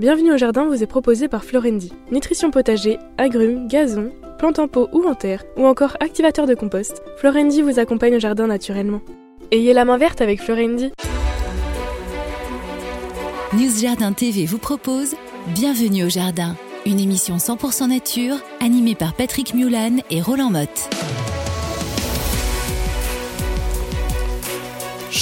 [0.00, 1.92] Bienvenue au jardin vous est proposé par Florendi.
[2.10, 7.02] Nutrition potager, agrumes, gazon, plantes en pot ou en terre, ou encore activateur de compost,
[7.18, 9.02] Florendi vous accompagne au jardin naturellement.
[9.50, 10.90] Ayez la main verte avec Florendi.
[13.52, 15.16] News Jardin TV vous propose
[15.48, 16.56] Bienvenue au jardin,
[16.86, 20.88] une émission 100% nature animée par Patrick Mulan et Roland Motte.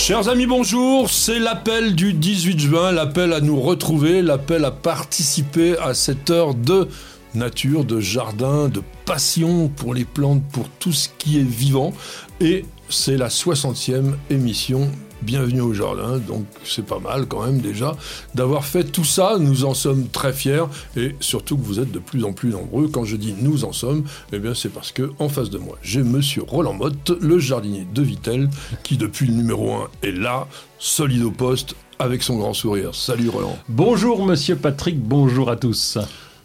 [0.08, 1.10] Chers amis, bonjour.
[1.10, 6.54] C'est l'appel du 18 juin, l'appel à nous retrouver, l'appel à participer à cette heure
[6.54, 6.88] de
[7.34, 11.92] nature, de jardin, de passion pour les plantes, pour tout ce qui est vivant.
[12.40, 14.90] Et c'est la 60e émission
[15.22, 17.96] Bienvenue au jardin, donc c'est pas mal quand même déjà
[18.36, 19.36] d'avoir fait tout ça.
[19.40, 20.64] Nous en sommes très fiers
[20.96, 22.88] et surtout que vous êtes de plus en plus nombreux.
[22.88, 25.76] Quand je dis nous en sommes, eh bien c'est parce que en face de moi
[25.82, 28.48] j'ai Monsieur Roland Motte, le jardinier de Vitel,
[28.84, 30.46] qui depuis le numéro 1 est là,
[30.78, 32.94] solide au poste, avec son grand sourire.
[32.94, 33.58] Salut Roland.
[33.68, 35.98] Bonjour Monsieur Patrick, bonjour à tous.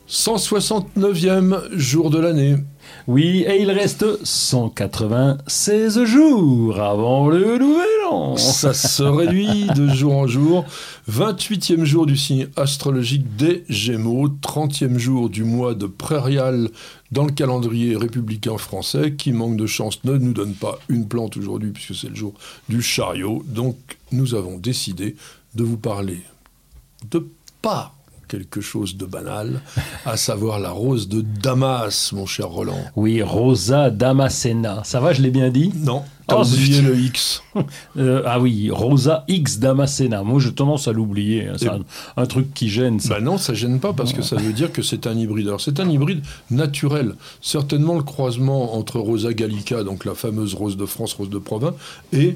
[0.10, 2.58] 169e jour de l'année.
[3.06, 8.38] Oui, et il reste 196 jours avant le nouvel an.
[8.38, 10.66] Ça se réduit de jour en jour.
[11.12, 16.70] 28e jour du signe astrologique des Gémeaux, 30e jour du mois de prairial
[17.12, 19.14] dans le calendrier républicain français.
[19.16, 22.34] Qui manque de chance ne nous donne pas une plante aujourd'hui puisque c'est le jour
[22.70, 23.44] du chariot.
[23.46, 23.76] Donc
[24.14, 25.18] nous avons décidé
[25.56, 26.22] de vous parler
[27.12, 27.28] de
[27.62, 27.94] pas
[28.34, 29.62] quelque chose de banal,
[30.08, 32.84] à savoir la rose de Damas, mon cher Roland.
[32.96, 34.82] Oui, Rosa Damascena.
[34.84, 35.72] Ça va, je l'ai bien dit?
[35.76, 37.44] Non, t'as oh, oublié le X.
[37.96, 40.24] Euh, ah oui, Rosa X Damascena.
[40.24, 41.48] Moi, j'ai tendance à l'oublier.
[41.48, 41.54] Hein.
[41.58, 41.70] C'est
[42.18, 43.00] un, truc qui gêne.
[43.00, 43.10] Ça.
[43.10, 45.48] Bah non, ça gêne pas parce que ça veut dire que c'est un hybride.
[45.48, 47.14] Alors, c'est un hybride naturel.
[47.40, 51.76] Certainement le croisement entre Rosa gallica, donc la fameuse rose de France, rose de Provins,
[52.12, 52.36] et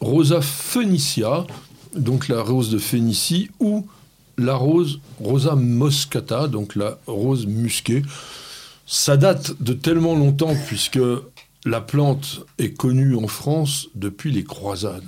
[0.00, 1.46] Rosa phoenicia,
[1.94, 3.86] donc la rose de Phénicie, ou
[4.38, 8.02] la rose Rosa moscata, donc la rose musquée.
[8.86, 11.00] Ça date de tellement longtemps puisque
[11.64, 15.04] la plante est connue en France depuis les croisades.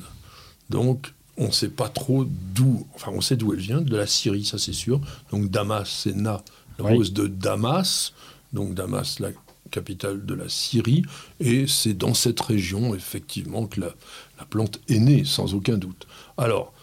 [0.68, 4.06] Donc on ne sait pas trop d'où, enfin on sait d'où elle vient, de la
[4.06, 5.00] Syrie, ça c'est sûr.
[5.30, 6.42] Donc Damas, c'est Na,
[6.78, 8.12] la rose de Damas,
[8.52, 9.30] donc Damas, la
[9.70, 11.04] capitale de la Syrie,
[11.38, 13.94] et c'est dans cette région effectivement que la,
[14.38, 16.06] la plante est née, sans aucun doute.
[16.36, 16.74] Alors,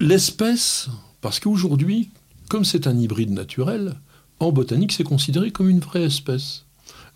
[0.00, 0.88] l'espèce
[1.20, 2.10] parce qu'aujourd'hui,
[2.48, 3.94] comme c'est un hybride naturel,
[4.40, 6.64] en botanique, c'est considéré comme une vraie espèce.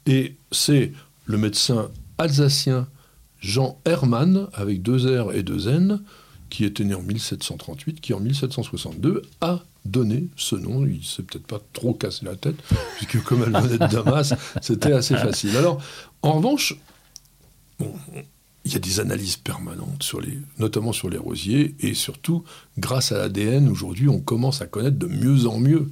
[0.06, 0.92] Et c'est
[1.24, 2.86] le médecin alsacien
[3.40, 6.00] Jean Hermann, avec deux R et deux N,
[6.50, 10.86] qui était né en 1738, qui en 1762 a donné ce nom.
[10.86, 12.56] Il s'est peut-être pas trop cassé la tête,
[12.96, 15.56] puisque comme elle venait de Damas, c'était assez facile.
[15.56, 15.82] Alors,
[16.22, 16.74] en revanche,
[18.64, 22.44] il y a des analyses permanentes, sur les, notamment sur les rosiers, et surtout,
[22.78, 25.90] grâce à l'ADN, aujourd'hui, on commence à connaître de mieux en mieux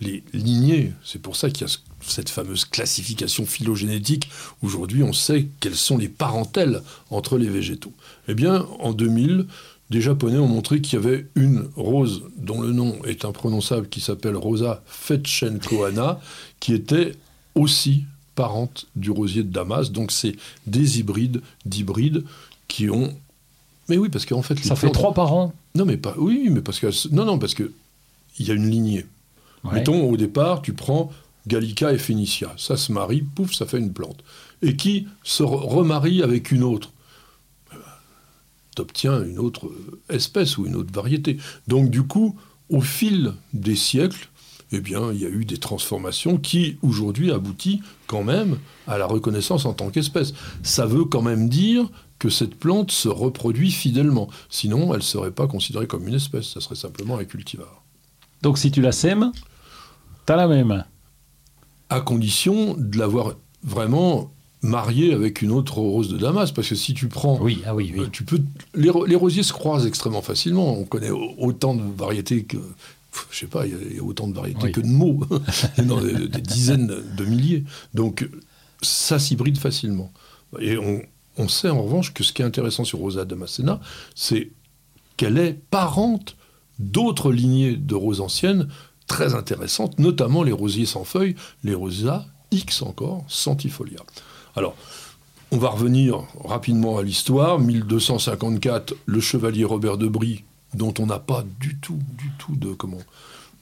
[0.00, 0.92] les lignées.
[1.04, 4.28] C'est pour ça qu'il y a cette fameuse classification phylogénétique.
[4.62, 7.92] Aujourd'hui, on sait quelles sont les parentèles entre les végétaux.
[8.28, 9.46] Eh bien, en 2000,
[9.90, 14.00] des Japonais ont montré qu'il y avait une rose dont le nom est imprononçable, qui
[14.00, 16.20] s'appelle Rosa Fetchenkoana,
[16.60, 17.14] qui était
[17.54, 18.04] aussi
[18.36, 19.90] parente du rosier de Damas.
[19.90, 20.36] Donc c'est
[20.68, 22.22] des hybrides d'hybrides
[22.68, 23.12] qui ont.
[23.88, 24.56] Mais oui, parce qu'en fait.
[24.60, 26.14] Ça fait trois par an Non, mais pas.
[26.16, 26.86] Oui, mais parce que.
[27.12, 27.72] Non, non, parce que.
[28.38, 29.06] Il y a une lignée.
[29.72, 31.10] Mettons, au départ, tu prends
[31.46, 32.54] Gallica et Phénicia.
[32.56, 34.22] Ça se marie, pouf, ça fait une plante.
[34.62, 36.92] Et qui se remarie avec une autre?
[37.72, 37.82] Eh ben,
[38.74, 39.70] T'obtiens une autre
[40.08, 41.38] espèce ou une autre variété.
[41.66, 42.36] Donc, du coup,
[42.68, 44.28] au fil des siècles,
[44.72, 49.06] eh bien, il y a eu des transformations qui, aujourd'hui, aboutissent quand même à la
[49.06, 50.34] reconnaissance en tant qu'espèce.
[50.62, 51.88] Ça veut quand même dire
[52.18, 54.28] que cette plante se reproduit fidèlement.
[54.48, 57.82] Sinon, elle ne serait pas considérée comme une espèce, ça serait simplement un cultivar.
[58.42, 59.32] Donc si tu la sèmes,
[60.26, 60.84] tu as la même
[61.90, 64.32] À condition de l'avoir vraiment
[64.62, 67.92] mariée avec une autre rose de Damas, parce que si tu prends, oui, ah oui,
[67.94, 68.04] oui.
[68.04, 68.40] Euh, tu peux,
[68.74, 70.76] les, les, rosiers se croisent extrêmement facilement.
[70.78, 72.56] On connaît autant de variétés que,
[73.30, 75.20] je sais pas, il y, a autant de variétés que de mots,
[75.78, 77.64] des, des, dizaines de milliers.
[77.94, 78.28] Donc
[78.82, 80.12] ça s'hybride facilement.
[80.60, 83.80] Et on, sait en revanche que ce qui est intéressant sur Rosa damascena,
[84.14, 84.50] c'est
[85.16, 86.36] qu'elle est parente
[86.78, 88.68] d'autres lignées de roses anciennes
[89.06, 94.00] très intéressantes, notamment les rosiers sans feuilles, les Rosa X encore, centifolia.
[94.56, 94.76] Alors,
[95.52, 97.58] on va revenir rapidement à l'histoire.
[97.58, 100.44] 1254, le chevalier Robert de Brie
[100.76, 102.98] dont on n'a pas du tout, du tout de comment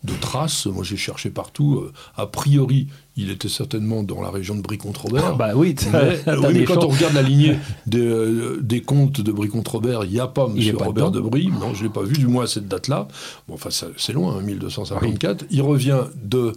[0.04, 0.66] de traces.
[0.66, 1.76] Moi, j'ai cherché partout.
[1.76, 5.24] Euh, a priori, il était certainement dans la région de Brie-Contrebert.
[5.24, 7.56] Ah, bah oui, mais, oui, mais quand on regarde la lignée
[7.86, 10.76] des, euh, des comtes de Brie-Contrebert, il n'y a pas M.
[10.76, 11.48] Robert de Brie.
[11.48, 13.08] Non, je ne l'ai pas vu, du moins à cette date-là.
[13.48, 15.42] Bon, enfin, c'est loin, 1254.
[15.42, 16.52] Hein, il revient de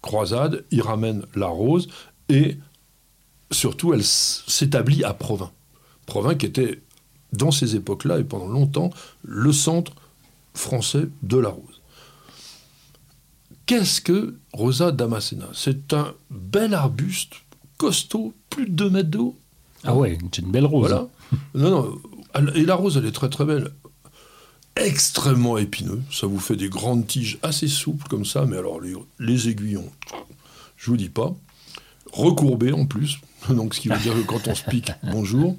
[0.00, 1.88] croisade, il ramène la rose
[2.28, 2.56] et
[3.50, 5.50] surtout, elle s'établit à Provins.
[6.06, 6.80] Provins qui était,
[7.36, 8.90] dans ces époques-là et pendant longtemps,
[9.22, 9.92] le centre
[10.54, 11.80] français de la rose.
[13.66, 15.46] Qu'est-ce que Rosa damascena?
[15.52, 17.34] C'est un bel arbuste
[17.78, 19.36] costaud, plus de 2 mètres d'eau.
[19.84, 20.88] Ah ouais, c'est une belle rose.
[20.88, 21.08] Voilà.
[21.54, 23.70] non, non, et la rose, elle est très très belle.
[24.76, 26.02] Extrêmement épineux.
[26.12, 28.78] Ça vous fait des grandes tiges assez souples comme ça, mais alors
[29.18, 29.90] les, aiguillons,
[30.76, 31.34] je vous dis pas.
[32.12, 33.18] Recourbés en plus.
[33.48, 35.56] Donc ce qui veut dire que quand on se pique, bonjour.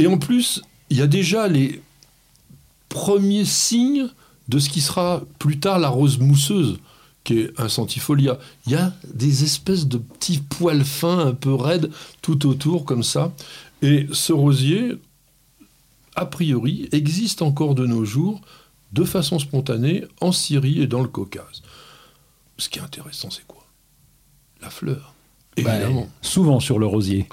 [0.00, 1.82] Et en plus, il y a déjà les
[2.88, 4.08] premiers signes
[4.48, 6.78] de ce qui sera plus tard la rose mousseuse,
[7.22, 8.38] qui est un centifolia.
[8.66, 11.90] Il y a des espèces de petits poils fins, un peu raides,
[12.22, 13.32] tout autour, comme ça.
[13.82, 14.92] Et ce rosier,
[16.16, 18.40] a priori, existe encore de nos jours,
[18.92, 21.62] de façon spontanée, en Syrie et dans le Caucase.
[22.56, 23.66] Ce qui est intéressant, c'est quoi?
[24.62, 25.14] La fleur.
[25.58, 26.08] Bah, évidemment.
[26.22, 27.28] souvent sur le rosier.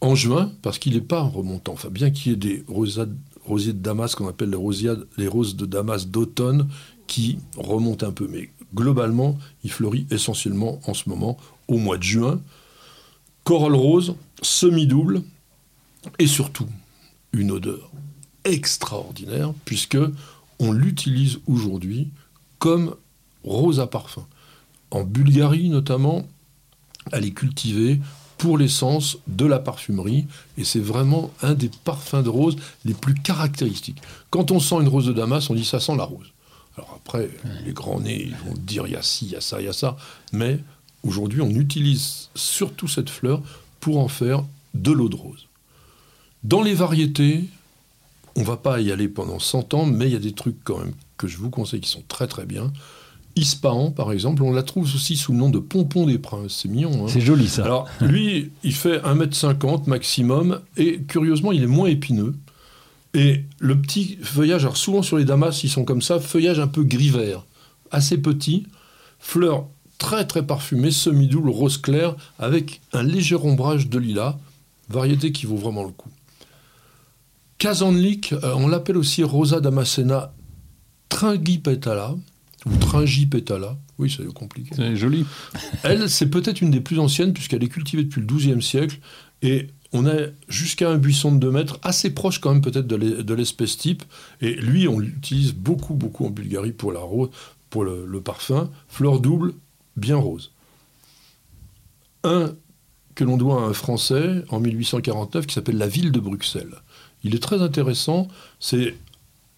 [0.00, 1.72] En juin, parce qu'il n'est pas remontant.
[1.72, 5.56] Enfin, bien qu'il y ait des rosades rosiers de Damas qu'on appelle les, les roses
[5.56, 6.68] de Damas d'automne
[7.06, 8.28] qui remontent un peu.
[8.28, 11.36] Mais globalement, il fleurit essentiellement en ce moment
[11.68, 12.40] au mois de juin.
[13.44, 15.22] Corolle rose, semi-double
[16.18, 16.68] et surtout
[17.32, 17.90] une odeur
[18.44, 19.98] extraordinaire puisque
[20.58, 22.08] on l'utilise aujourd'hui
[22.58, 22.94] comme
[23.44, 24.26] rose à parfum.
[24.90, 26.26] En Bulgarie notamment,
[27.12, 28.00] elle est cultivée
[28.40, 30.26] pour l'essence de la parfumerie.
[30.56, 32.56] Et c'est vraiment un des parfums de rose
[32.86, 34.00] les plus caractéristiques.
[34.30, 36.32] Quand on sent une rose de Damas, on dit ça sent la rose.
[36.78, 37.28] Alors après,
[37.66, 39.66] les grands nez, ils vont dire il y a ci, il y a ça, il
[39.66, 39.98] y a ça.
[40.32, 40.58] Mais
[41.02, 43.42] aujourd'hui, on utilise surtout cette fleur
[43.78, 45.46] pour en faire de l'eau de rose.
[46.42, 47.44] Dans les variétés,
[48.36, 50.78] on va pas y aller pendant 100 ans, mais il y a des trucs quand
[50.78, 52.72] même que je vous conseille qui sont très très bien.
[53.36, 56.60] Ispahan, par exemple, on la trouve aussi sous le nom de Pompon des Princes.
[56.62, 57.04] C'est mignon.
[57.04, 57.64] Hein c'est joli ça.
[57.64, 62.34] Alors, lui, il fait 1m50 maximum, et curieusement, il est moins épineux.
[63.14, 66.68] Et le petit feuillage, alors souvent sur les damas, ils sont comme ça, feuillage un
[66.68, 67.44] peu gris-vert,
[67.90, 68.66] assez petit,
[69.18, 69.66] fleurs
[69.98, 74.38] très très parfumées, semi-double, rose clair, avec un léger ombrage de lilas,
[74.88, 76.08] variété qui vaut vraiment le coup.
[77.58, 80.32] Kazanlik, euh, on l'appelle aussi Rosa damascena
[81.10, 82.14] tringipetala,
[82.66, 83.76] ou Tringipetala.
[83.98, 84.70] Oui, c'est compliqué.
[84.74, 85.24] C'est joli.
[85.82, 88.98] Elle, c'est peut-être une des plus anciennes, puisqu'elle est cultivée depuis le XIIe siècle.
[89.42, 90.14] Et on a
[90.48, 94.02] jusqu'à un buisson de 2 mètres, assez proche quand même peut-être de l'espèce type.
[94.40, 97.30] Et lui, on l'utilise beaucoup, beaucoup en Bulgarie pour, la rose,
[97.70, 98.70] pour le, le parfum.
[98.88, 99.54] Fleur double,
[99.96, 100.52] bien rose.
[102.24, 102.54] Un
[103.14, 106.76] que l'on doit à un Français en 1849 qui s'appelle La Ville de Bruxelles.
[107.22, 108.28] Il est très intéressant.
[108.60, 108.94] C'est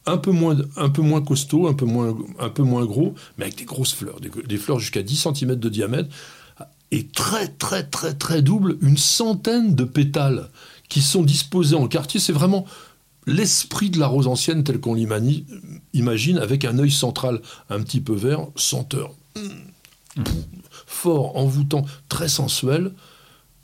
[0.06, 3.44] un peu moins, un peu moins costaud, un peu moins, un peu moins gros, mais
[3.44, 6.08] avec des grosses fleurs, des, fleurs jusqu'à 10 cm de diamètre,
[6.90, 10.50] et très très très très double, une centaine de pétales
[10.88, 12.20] qui sont disposés en quartier.
[12.20, 12.66] C'est vraiment
[13.26, 17.40] l'esprit de la rose ancienne tel qu'on l'imagine, avec un œil central
[17.70, 19.14] un petit peu vert, senteur
[20.87, 22.93] fort, envoûtant, très sensuel,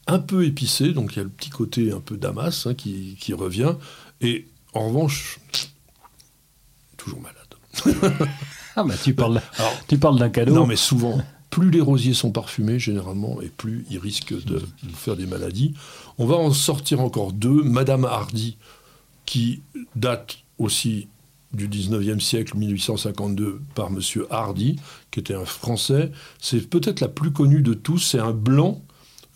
[0.06, 3.16] un peu épicé, donc il y a le petit côté un peu damas hein, qui,
[3.20, 3.74] qui revient,
[4.22, 5.38] et en revanche,
[7.08, 8.28] toujours malade.
[8.76, 9.40] ah bah tu parles,
[9.88, 10.54] tu parles d'un cadeau.
[10.54, 14.62] Non mais souvent, plus les rosiers sont parfumés généralement, et plus ils risquent de
[14.94, 15.74] faire des maladies.
[16.18, 17.62] On va en sortir encore deux.
[17.62, 18.56] Madame Hardy,
[19.26, 19.62] qui
[19.96, 21.08] date aussi
[21.52, 24.76] du 19e siècle, 1852, par Monsieur Hardy,
[25.10, 26.12] qui était un Français.
[26.40, 27.98] C'est peut-être la plus connue de tous.
[27.98, 28.82] C'est un blanc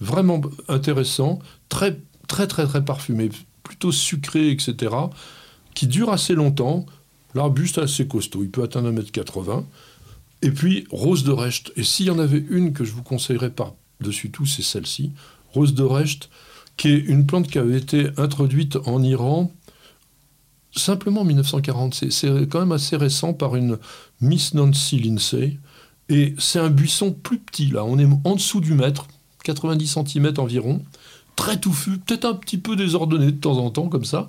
[0.00, 1.38] vraiment intéressant,
[1.69, 1.99] très
[2.29, 3.31] très très très parfumé,
[3.62, 4.95] plutôt sucré, etc.,
[5.75, 6.85] qui dure assez longtemps.
[7.35, 9.65] L'arbuste assez costaud, il peut atteindre 1m80.
[10.43, 11.73] Et puis, rose de Recht.
[11.77, 15.12] Et s'il y en avait une que je vous conseillerais par-dessus tout, c'est celle-ci.
[15.53, 16.29] Rose de Recht,
[16.77, 19.53] qui est une plante qui avait été introduite en Iran
[20.75, 21.95] simplement en 1940.
[22.11, 23.79] C'est quand même assez récent par une
[24.21, 25.59] Miss Nancy Lindsay.
[26.09, 27.85] Et c'est un buisson plus petit, là.
[27.85, 29.07] On est en dessous du mètre,
[29.45, 30.83] 90 cm environ.
[31.37, 34.29] Très touffu, peut-être un petit peu désordonné de temps en temps, comme ça.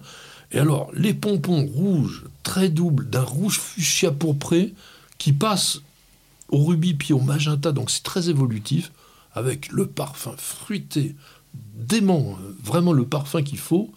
[0.54, 4.74] Et alors, les pompons rouges, très doubles, d'un rouge fuchsia pourpré,
[5.18, 5.82] qui passe
[6.50, 8.92] au rubis puis au magenta, donc c'est très évolutif,
[9.34, 11.16] avec le parfum fruité,
[11.76, 13.92] dément, vraiment le parfum qu'il faut.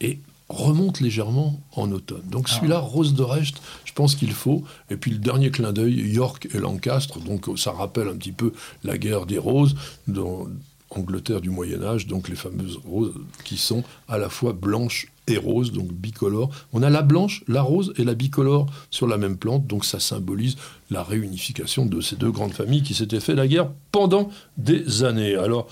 [0.00, 0.18] Et
[0.48, 2.22] remonte légèrement en automne.
[2.28, 2.54] Donc Ah.
[2.56, 4.64] celui-là, Rose de Recht, je pense qu'il faut.
[4.90, 7.20] Et puis le dernier clin d'œil, York et Lancastre.
[7.20, 8.52] Donc ça rappelle un petit peu
[8.84, 9.74] la guerre des roses
[10.08, 10.46] dans
[10.90, 12.06] Angleterre du Moyen Âge.
[12.06, 16.50] Donc les fameuses roses qui sont à la fois blanches et roses, donc bicolores.
[16.72, 19.66] On a la blanche, la rose et la bicolore sur la même plante.
[19.66, 20.56] Donc ça symbolise
[20.90, 25.36] la réunification de ces deux grandes familles qui s'étaient fait la guerre pendant des années.
[25.36, 25.68] Alors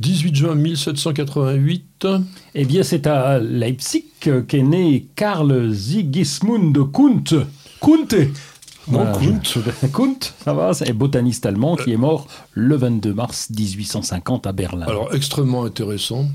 [0.00, 2.06] 18 juin 1788.
[2.54, 7.46] Eh bien, c'est à Leipzig qu'est né Karl Sigismund Kunt.
[7.80, 8.14] Kunte
[8.88, 9.60] Non, Kunt.
[9.92, 14.52] Kunt, ça va, c'est un botaniste allemand qui est mort le 22 mars 1850 à
[14.52, 14.86] Berlin.
[14.86, 16.26] Alors, extrêmement intéressant,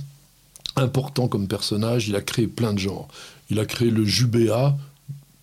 [0.75, 3.07] important comme personnage, il a créé plein de genres.
[3.49, 4.77] Il a créé le jubéa,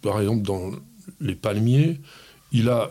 [0.03, 0.71] par exemple, dans
[1.21, 2.01] les palmiers.
[2.53, 2.91] Il a,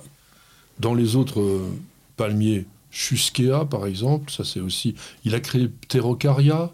[0.80, 1.72] dans les autres euh,
[2.18, 4.96] palmiers, Chusquea, par exemple, ça c'est aussi...
[5.26, 6.72] Il a créé Pterocaria.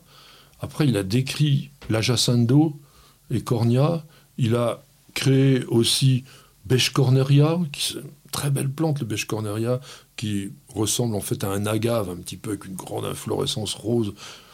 [0.60, 2.80] Après, il a décrit l'Ajacendo
[3.32, 4.06] et Cornia.
[4.38, 4.84] Il a
[5.16, 6.24] créé aussi
[6.66, 9.82] Bechcorneria, qui est une très belle plante, le Bechcorneria,
[10.16, 14.14] qui ressemble en fait à un agave, un petit peu avec une grande inflorescence rose.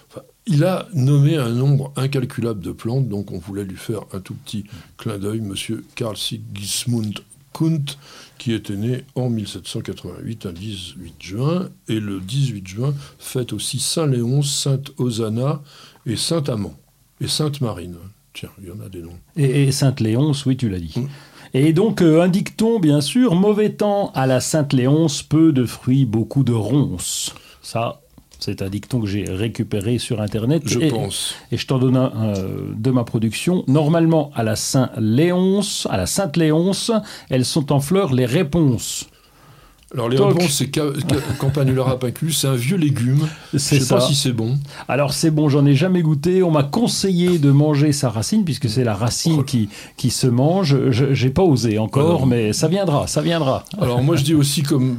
[0.09, 4.19] Enfin, il a nommé un nombre incalculable de plantes, donc on voulait lui faire un
[4.19, 4.65] tout petit
[4.97, 7.19] clin d'œil, monsieur Karl Sigismund
[7.53, 7.97] Kunt,
[8.37, 14.41] qui était né en 1788, un 18 juin, et le 18 juin fête aussi Saint-Léon,
[14.41, 15.61] Sainte-Hosanna
[16.05, 16.75] et Saint-Amand,
[17.19, 17.97] et Sainte-Marine.
[18.33, 19.17] Tiens, il y en a des noms.
[19.35, 20.93] Et, et Sainte-Léonce, oui, tu l'as dit.
[20.95, 21.07] Mm.
[21.53, 26.05] Et donc, euh, un dicton, bien sûr, mauvais temps à la Sainte-Léonce, peu de fruits,
[26.05, 27.33] beaucoup de ronces.
[27.61, 28.01] Ça,
[28.39, 30.63] c'est un dicton que j'ai récupéré sur Internet.
[30.65, 31.35] Je et, pense.
[31.51, 33.63] Et je t'en donne un euh, de ma production.
[33.67, 36.91] Normalement, à la Saint-Léonce, à la Sainte-Léonce,
[37.29, 39.07] elles sont en fleurs les réponses.
[39.93, 41.97] Alors les réponses, c'est ca- ca- Campanula
[42.31, 43.25] c'est un vieux légume.
[43.53, 43.95] Je sais ça.
[43.95, 44.57] pas si c'est bon.
[44.89, 46.43] Alors c'est bon, j'en ai jamais goûté.
[46.43, 50.75] On m'a conseillé de manger sa racine puisque c'est la racine qui, qui se mange.
[50.91, 53.63] Je j'ai pas osé encore, mais ça viendra, ça viendra.
[53.79, 54.97] Alors moi je dis aussi comme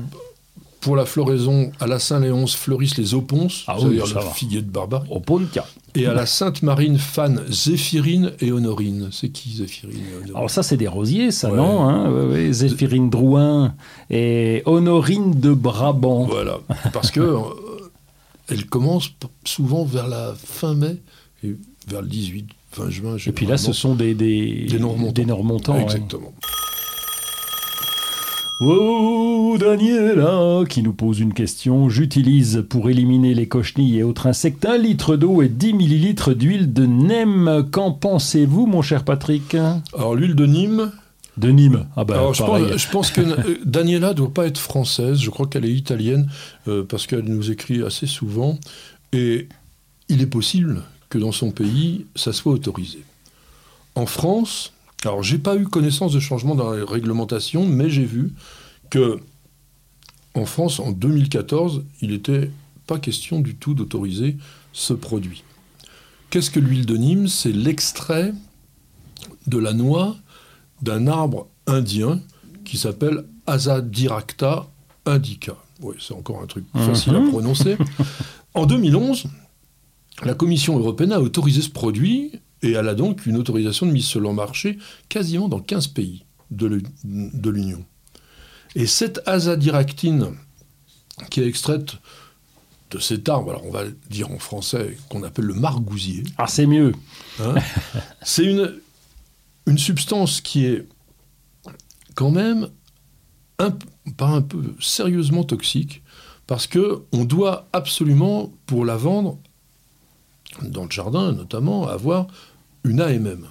[0.88, 4.70] pour la floraison, à la Saint-Léonce fleurissent les oponces, Ah oui, c'est-à-dire le figuier de
[4.70, 5.06] barbarie.
[5.10, 5.66] Au Pontia.
[5.94, 9.10] Et à la Sainte-Marine fan Zéphirine et Honorine.
[9.12, 10.34] C'est qui Zéphirine et Honorine?
[10.34, 11.58] Alors ça c'est des rosiers, ça Ouais.
[11.58, 12.10] non hein?
[12.10, 12.52] Ouais, ouais.
[12.54, 13.74] Zéphirine Drouin
[14.08, 16.24] et Honorine de Brabant.
[16.24, 16.56] Voilà,
[16.94, 17.36] parce que euh,
[18.48, 19.10] elle commence
[19.44, 20.96] souvent vers la fin mai
[21.44, 21.54] et
[21.86, 22.46] vers le 18,
[22.78, 23.16] 20 juin.
[23.26, 25.82] Et puis là, ce sont des des Des des.
[25.82, 26.32] Exactement.
[28.60, 31.88] Oh, Daniela, qui nous pose une question.
[31.88, 36.72] J'utilise pour éliminer les cochenilles et autres insectes un litre d'eau et 10 millilitres d'huile
[36.72, 37.68] de Nîmes.
[37.70, 39.54] Qu'en pensez-vous, mon cher Patrick?
[39.94, 40.90] Alors l'huile de Nîmes,
[41.36, 41.86] De Nîmes.
[41.94, 42.64] Ah bah, Alors, je, pareil.
[42.68, 46.28] pense, je pense que euh, Daniela doit pas être française, je crois qu'elle est italienne,
[46.66, 48.58] euh, parce qu'elle nous écrit assez souvent.
[49.12, 49.46] Et
[50.08, 53.04] il est possible que dans son pays, ça soit autorisé.
[53.94, 54.72] En France,
[55.04, 58.32] alors j'ai pas eu connaissance de changement dans la réglementation, mais j'ai vu
[58.90, 59.20] que
[60.34, 62.50] en France, en 2014, il n'était
[62.86, 64.36] pas question du tout d'autoriser
[64.72, 65.42] ce produit.
[66.30, 67.28] Qu'est-ce que l'huile de Nîmes?
[67.28, 68.32] C'est l'extrait
[69.46, 70.16] de la noix
[70.82, 72.20] d'un arbre indien
[72.64, 74.68] qui s'appelle Azadirachta
[75.06, 75.56] indica.
[75.80, 77.76] Oui, c'est encore un truc facile à prononcer.
[78.54, 79.26] En 2011,
[80.24, 84.04] la Commission européenne a autorisé ce produit et elle a donc une autorisation de mise
[84.06, 87.84] sur le marché quasiment dans 15 pays de l'U- de l'Union.
[88.74, 90.34] Et cette azadiractine
[91.30, 91.94] qui est extraite
[92.90, 96.66] de cet arbre, alors on va dire en français qu'on appelle le margousier, Ah, c'est
[96.66, 96.92] mieux.
[97.40, 97.54] Hein
[98.22, 98.74] c'est une,
[99.66, 100.86] une substance qui est
[102.14, 102.68] quand même
[103.58, 103.76] un,
[104.16, 106.02] pas un peu sérieusement toxique
[106.46, 109.38] parce que on doit absolument pour la vendre
[110.62, 112.26] dans le jardin notamment avoir
[112.84, 113.46] une AMM.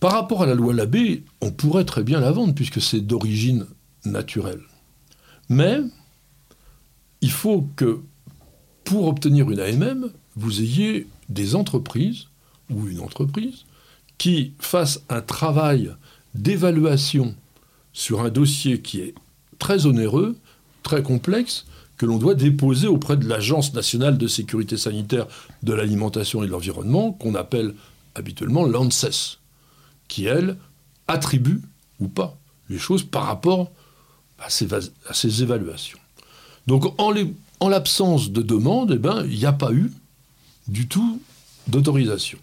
[0.00, 3.66] Par rapport à la loi Labbé, on pourrait très bien la vendre puisque c'est d'origine
[4.04, 4.62] naturelle.
[5.48, 5.80] Mais
[7.20, 8.00] il faut que
[8.84, 12.28] pour obtenir une AMM, vous ayez des entreprises
[12.70, 13.64] ou une entreprise
[14.18, 15.92] qui fasse un travail
[16.34, 17.34] d'évaluation
[17.92, 19.14] sur un dossier qui est
[19.58, 20.36] très onéreux,
[20.82, 21.66] très complexe,
[21.98, 25.26] que l'on doit déposer auprès de l'Agence nationale de sécurité sanitaire
[25.64, 27.74] de l'alimentation et de l'environnement, qu'on appelle
[28.14, 29.38] habituellement l'ANSES,
[30.06, 30.56] qui, elle,
[31.08, 31.60] attribue
[31.98, 32.38] ou pas
[32.70, 33.70] les choses par rapport
[34.38, 35.98] à ces, évaluations.
[36.68, 39.92] Donc, en l'absence de demande, eh ben, il n'y a pas eu
[40.68, 41.20] du tout
[41.66, 42.38] d'autorisation.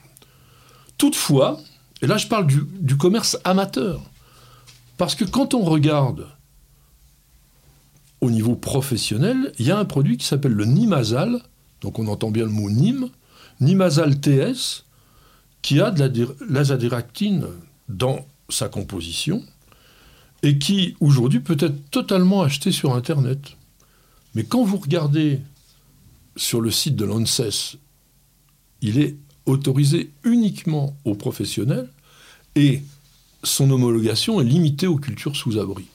[0.98, 1.60] Toutefois,
[2.02, 4.02] et là je parle du commerce amateur,
[4.98, 6.28] parce que quand on regarde
[8.22, 11.41] au niveau professionnel, il y a un produit qui s'appelle le Nimazal,
[11.81, 13.10] donc on entend bien le mot Nîmes,
[13.60, 14.86] Nimazal TS,
[15.62, 17.48] qui a de l'azadiraktine
[17.89, 19.43] dans sa composition
[20.43, 23.57] et qui aujourd'hui peut être totalement acheté sur Internet.
[24.36, 25.39] Mais quand vous regardez
[26.36, 27.77] sur le site de l'ANSES,
[28.81, 31.89] il est autorisé uniquement aux professionnels
[32.55, 32.84] et
[33.43, 35.86] son homologation est limitée aux cultures sous abri.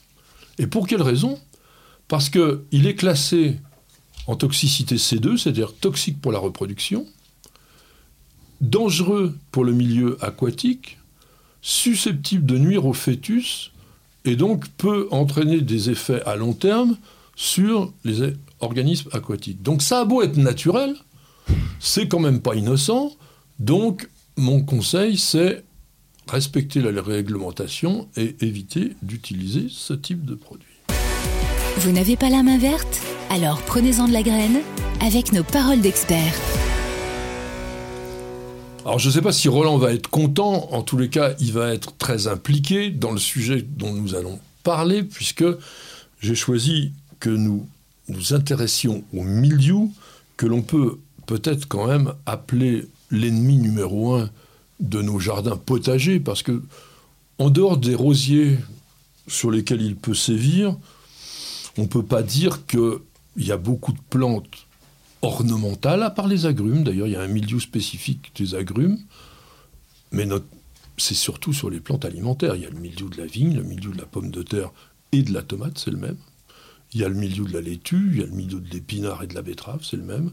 [0.58, 1.38] Et pour quelle raison?
[2.10, 3.60] Parce qu'il est classé
[4.26, 7.06] en toxicité C2, c'est-à-dire toxique pour la reproduction,
[8.60, 10.98] dangereux pour le milieu aquatique,
[11.62, 13.70] susceptible de nuire au fœtus
[14.24, 16.96] et donc peut entraîner des effets à long terme
[17.36, 19.62] sur les organismes aquatiques.
[19.62, 20.96] Donc ça a beau être naturel,
[21.78, 23.12] c'est quand même pas innocent.
[23.60, 25.62] Donc mon conseil c'est
[26.26, 30.69] respecter la réglementation et éviter d'utiliser ce type de produit.
[31.78, 33.00] Vous n'avez pas la main verte
[33.30, 34.58] Alors prenez-en de la graine
[35.00, 36.34] avec nos paroles d'experts.
[38.84, 41.52] Alors je ne sais pas si Roland va être content, en tous les cas il
[41.52, 45.44] va être très impliqué dans le sujet dont nous allons parler, puisque
[46.20, 47.66] j'ai choisi que nous
[48.08, 49.88] nous intéressions au milieu
[50.36, 54.28] que l'on peut peut-être quand même appeler l'ennemi numéro un
[54.80, 56.62] de nos jardins potagers, parce que
[57.38, 58.58] en dehors des rosiers
[59.28, 60.76] sur lesquels il peut sévir,
[61.78, 63.00] on ne peut pas dire qu'il
[63.36, 64.66] y a beaucoup de plantes
[65.22, 66.84] ornementales, à part les agrumes.
[66.84, 68.98] D'ailleurs, il y a un milieu spécifique des agrumes,
[70.12, 70.26] mais
[70.96, 72.56] c'est surtout sur les plantes alimentaires.
[72.56, 74.70] Il y a le milieu de la vigne, le milieu de la pomme de terre
[75.12, 76.16] et de la tomate, c'est le même.
[76.92, 79.22] Il y a le milieu de la laitue, il y a le milieu de l'épinard
[79.22, 80.32] et de la betterave, c'est le même.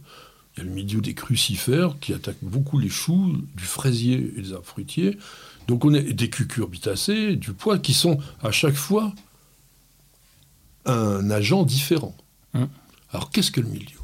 [0.56, 4.42] Il y a le milieu des crucifères qui attaquent beaucoup les choux, du fraisier et
[4.42, 5.18] des arbres fruitiers.
[5.68, 9.14] Donc on a des cucurbitacées, du pois, qui sont à chaque fois
[10.88, 12.16] un agent différent.
[12.54, 12.68] Hum.
[13.12, 13.98] Alors qu'est-ce que le milieu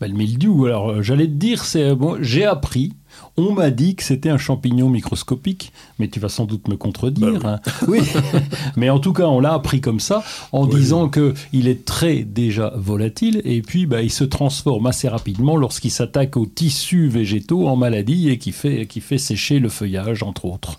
[0.00, 2.94] bah, Le mildiou, alors euh, j'allais te dire, c'est bon, j'ai appris
[3.36, 7.38] on m'a dit que c'était un champignon microscopique, mais tu vas sans doute me contredire.
[7.40, 7.70] Bah hein.
[7.86, 8.00] oui.
[8.76, 12.22] mais en tout cas, on l'a appris comme ça, en disant que il est très
[12.24, 17.68] déjà volatile, et puis bah, il se transforme assez rapidement lorsqu'il s'attaque aux tissus végétaux
[17.68, 20.78] en maladie et qui fait, qui fait sécher le feuillage, entre autres.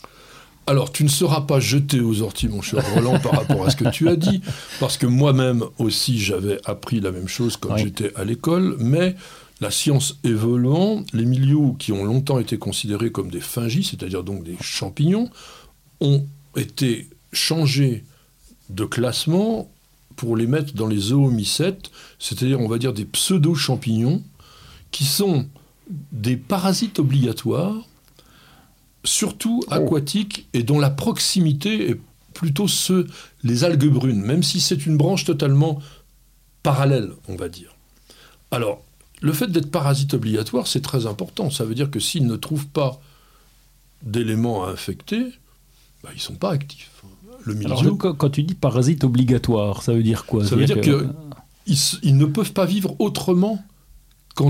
[0.69, 3.75] Alors, tu ne seras pas jeté aux orties, mon cher Roland, par rapport à ce
[3.75, 4.39] que tu as dit,
[4.79, 9.15] parce que moi-même aussi, j'avais appris la même chose quand j'étais à l'école, mais
[9.61, 14.43] la science évoluant, les milieux qui ont longtemps été considérés comme des fungi, c'est-à-dire donc
[14.43, 15.31] des champignons,
[16.01, 18.03] ont été changés
[18.69, 19.71] de classement
[20.17, 21.89] pour les mettre dans les zoomycètes,
[22.19, 24.21] c'est-à-dire on va dire des pseudo-champignons,
[24.91, 25.47] qui sont
[26.11, 27.88] des parasites obligatoires,
[29.03, 29.73] surtout oh.
[29.73, 31.99] aquatiques, et dont la proximité est
[32.33, 33.07] plutôt ceux,
[33.43, 35.81] les algues brunes, même si c'est une branche totalement
[36.63, 37.75] parallèle, on va dire.
[38.51, 38.81] Alors,
[39.21, 41.49] le fait d'être parasite obligatoire, c'est très important.
[41.49, 43.01] Ça veut dire que s'ils ne trouvent pas
[44.03, 45.25] d'éléments à infecter,
[46.03, 46.91] bah, ils ne sont pas actifs.
[47.45, 50.45] Le Alors, quand tu dis parasite obligatoire, ça veut dire quoi?
[50.45, 53.63] Ça veut dire, qu'ils ne peuvent pas vivre autrement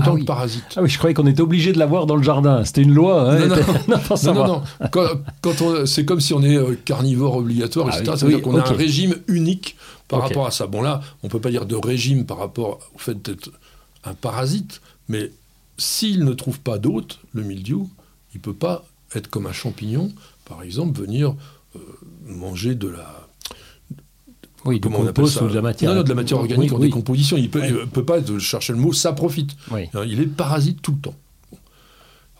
[0.04, 0.64] ah parasite.
[0.76, 2.64] Ah oui, je croyais qu'on était obligé de l'avoir dans le jardin.
[2.64, 3.32] C'était une loi.
[3.32, 3.56] Hein, non,
[4.24, 8.04] non, non, non, Quand, c'est comme si on est euh, carnivore obligatoire, etc.
[8.12, 9.76] Ah ça veut dire qu'on a un régime unique
[10.08, 10.66] par rapport à ça.
[10.66, 13.50] Bon là, on ne peut pas dire de régime par rapport au fait d'être
[14.04, 15.30] un parasite, mais
[15.76, 17.90] s'il ne trouve pas d'hôte, le mildiou,
[18.34, 20.12] il ne peut pas être comme un champignon,
[20.44, 21.34] par exemple, venir
[21.76, 21.78] euh,
[22.26, 23.19] manger de la...
[24.64, 25.90] Oui, ou de la matière.
[25.90, 27.36] Non, non, de la matière organique en décomposition.
[27.36, 29.56] Il ne peut, pas, chercher le mot, ça profite.
[30.06, 31.14] Il est parasite tout le temps.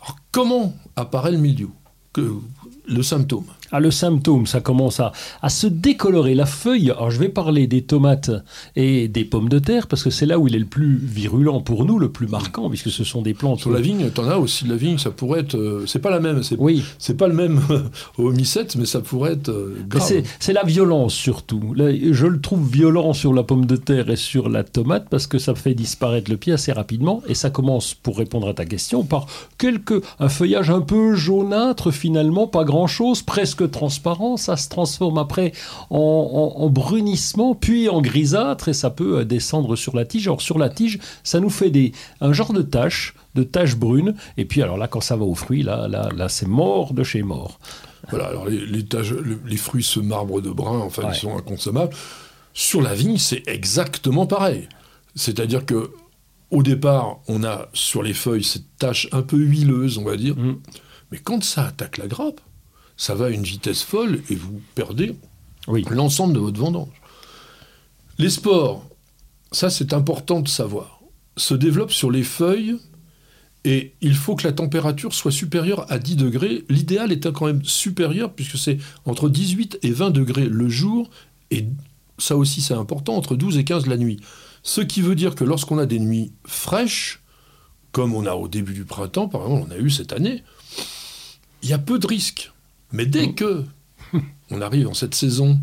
[0.03, 1.71] Alors, comment apparaît le mildiou
[2.13, 2.33] que,
[2.87, 3.45] Le symptôme?
[3.71, 6.35] Ah, le symptôme, ça commence à, à, se décolorer.
[6.35, 8.31] La feuille, alors je vais parler des tomates
[8.75, 11.61] et des pommes de terre, parce que c'est là où il est le plus virulent
[11.61, 13.59] pour nous, le plus marquant, puisque ce sont des plantes.
[13.59, 15.55] Sur la vigne, t'en as aussi de la vigne, ça pourrait être.
[15.55, 16.83] Euh, c'est pas la même, c'est oui.
[16.99, 17.61] c'est pas le même
[18.17, 19.75] au homicide, mais ça pourrait être euh.
[20.39, 21.73] C'est la violence surtout.
[21.77, 25.37] je le trouve violent sur la pomme de terre et sur la tomate, parce que
[25.37, 29.03] ça fait disparaître le pied assez rapidement, et ça commence, pour répondre à ta question,
[29.03, 35.17] par quelques, un feuillage un peu jaunâtre finalement, pas grand-chose, presque transparent, ça se transforme
[35.17, 35.51] après
[35.89, 40.27] en, brunissement, puis en grisâtre, et ça peut euh, descendre sur la tige.
[40.27, 44.15] Alors sur la tige, ça nous fait des, un genre de taches, de taches brunes,
[44.37, 47.03] et puis alors là, quand ça va aux fruits, là, là, là c'est mort de
[47.03, 47.59] chez mort.
[48.09, 51.93] Voilà, alors les, les, fruits se marbrent de brun, enfin ils sont inconsommables.
[52.53, 54.67] Sur la vigne, c'est exactement pareil.
[55.15, 55.91] C'est-à-dire que
[56.51, 60.35] au départ, on a sur les feuilles cette tache un peu huileuse, on va dire.
[60.35, 60.59] Mm.
[61.11, 62.41] Mais quand ça attaque la grappe,
[63.01, 65.15] ça va à une vitesse folle et vous perdez
[65.89, 67.01] l'ensemble de votre vendange.
[68.19, 68.87] Les spores,
[69.51, 71.01] ça c'est important de savoir,
[71.35, 72.77] se développent sur les feuilles
[73.65, 76.63] Et il faut que la température soit supérieure à 10 degrés.
[76.69, 81.09] L'idéal est quand même supérieur, puisque c'est entre 18 et 20 degrés le jour,
[81.49, 81.65] et
[82.19, 84.19] ça aussi c'est important, entre 12 et 15 la nuit.
[84.61, 87.23] Ce qui veut dire que lorsqu'on a des nuits fraîches,
[87.93, 90.43] comme on a au début du printemps, par exemple, on a eu cette année,
[91.63, 92.51] il y a peu de risques.
[92.91, 93.35] Mais dès mmh.
[93.35, 93.65] que
[94.49, 95.59] on arrive en cette saison,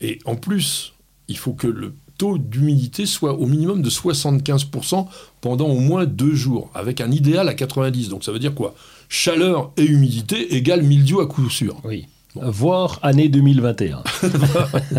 [0.00, 0.94] et en plus,
[1.28, 5.06] il faut que le taux d'humidité soit au minimum de 75%
[5.40, 8.08] pendant au moins deux jours, avec un idéal à 90.
[8.08, 8.74] Donc ça veut dire quoi?
[9.08, 11.80] Chaleur et humidité égale mildiou à coup sûr.
[11.84, 12.06] Oui.
[12.34, 14.02] Voire année 2021.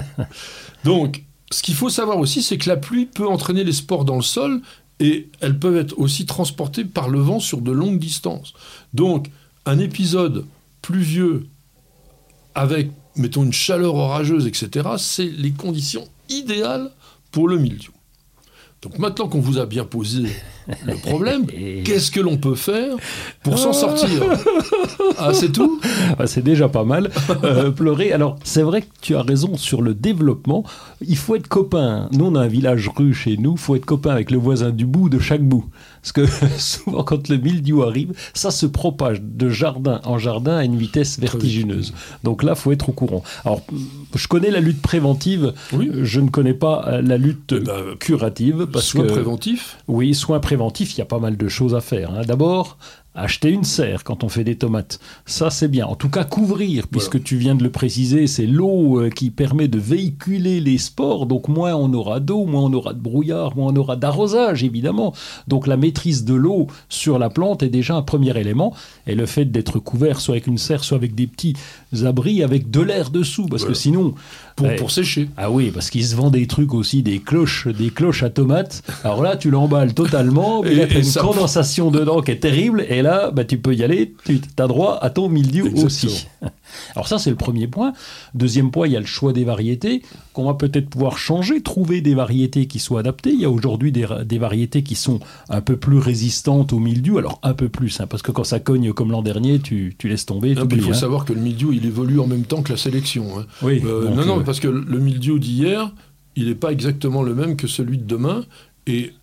[0.86, 4.15] Donc, ce qu'il faut savoir aussi, c'est que la pluie peut entraîner les spores dans
[4.15, 4.62] le sol
[5.02, 8.54] et elles peuvent être aussi transportées par le vent sur de longues distances.
[8.94, 9.30] Donc,
[9.65, 10.46] un épisode
[10.86, 11.48] pluvieux
[12.54, 16.91] avec, mettons, une chaleur orageuse, etc., c'est les conditions idéales
[17.32, 17.91] pour le mildiou.
[18.84, 20.30] Donc maintenant qu'on vous a bien posé
[20.86, 21.48] le problème,
[21.84, 22.95] qu'est-ce que l'on peut faire
[23.41, 24.10] pour s'en sortir?
[25.17, 25.82] Ah, c'est tout?
[26.19, 27.10] Ah, C'est déjà pas mal.
[27.43, 28.12] Euh, pleurer.
[28.12, 30.63] Alors, c'est vrai que tu as raison sur le développement.
[31.02, 32.10] Il faut être copain.
[32.12, 33.54] Nous, on a un village rue chez nous.
[33.54, 35.65] Il faut être copain avec le voisin du bout de chaque bout.
[36.06, 40.63] Parce que souvent, quand le mildiou arrive, ça se propage de jardin en jardin à
[40.63, 41.94] une vitesse vertigineuse.
[42.24, 43.24] Donc là, faut être au courant.
[43.44, 43.62] Alors,
[44.13, 45.54] je connais la lutte préventive.
[45.72, 48.68] Je ne connais pas euh, la lutte eh ben, curative.
[48.72, 52.12] Parce soins préventifs Oui, soins préventifs, il y a pas mal de choses à faire.
[52.12, 52.22] Hein.
[52.28, 52.78] D'abord,
[53.15, 54.99] acheter une serre quand on fait des tomates.
[55.25, 55.86] Ça, c'est bien.
[55.86, 59.67] En tout cas, couvrir, puisque tu viens de le préciser, c'est l'eau euh, qui permet
[59.67, 61.25] de véhiculer les spores.
[61.25, 65.13] Donc, moins on aura d'eau, moins on aura de brouillard, moins on aura d'arrosage, évidemment.
[65.47, 68.73] Donc, la maîtrise de l'eau sur la plante est déjà un premier élément.
[69.08, 71.56] Et le fait d'être couvert, soit avec une serre, soit avec des petits
[72.04, 74.13] abris, avec de l'air dessous, parce que sinon.
[74.56, 75.28] Pour, pour, sécher.
[75.36, 78.84] Ah oui, parce qu'il se vend des trucs aussi, des cloches, des cloches à tomates.
[79.04, 83.02] Alors là, tu l'emballes totalement, il y a une condensation dedans qui est terrible, et
[83.02, 86.28] là, bah, tu peux y aller, tu as droit à ton mildiou aussi.
[86.96, 87.94] Alors ça, c'est le premier point.
[88.34, 90.02] Deuxième point, il y a le choix des variétés,
[90.34, 93.32] qu'on va peut-être pouvoir changer, trouver des variétés qui soient adaptées.
[93.32, 97.40] Il y a aujourd'hui des, variétés qui sont un peu plus résistantes au mildiou, alors
[97.44, 100.52] un peu plus, hein, parce que quand ça cogne comme l'an dernier, tu, laisses tomber.
[100.52, 100.94] il faut hein.
[100.94, 103.40] savoir que le mildiou, il évolue en même temps que la sélection.
[103.40, 103.46] Hein.
[103.62, 105.92] Oui, euh, non, non, euh, parce que le mildiou d'hier,
[106.36, 108.44] il n'est pas exactement le même que celui de demain.
[108.88, 109.14] Et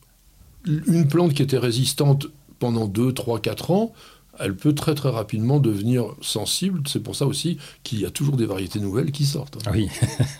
[0.66, 2.26] une plante qui était résistante
[2.58, 3.92] pendant 2, 3, 4 ans,
[4.38, 6.82] elle peut très très rapidement devenir sensible.
[6.86, 9.58] C'est pour ça aussi qu'il y a toujours des variétés nouvelles qui sortent.
[9.72, 9.88] Oui.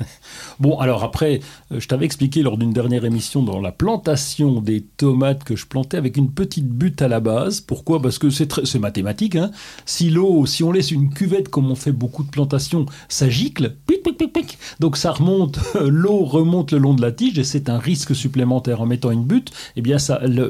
[0.61, 1.41] bon, alors après,
[1.73, 5.67] euh, je t'avais expliqué lors d'une dernière émission dans la plantation des tomates que je
[5.67, 7.61] plantais avec une petite butte à la base.
[7.61, 8.01] Pourquoi?
[8.01, 9.37] Parce que c'est mathématique.
[9.37, 9.51] Hein.
[9.87, 13.77] si l'eau, si on laisse une cuvette comme on fait beaucoup de plantations, ça gicle.
[13.87, 14.59] Pic, pic, pic, pic.
[14.81, 18.81] Donc ça remonte, l'eau remonte le long de la tige et c'est un risque supplémentaire
[18.81, 19.51] en mettant une butte.
[19.77, 19.99] Eh bien,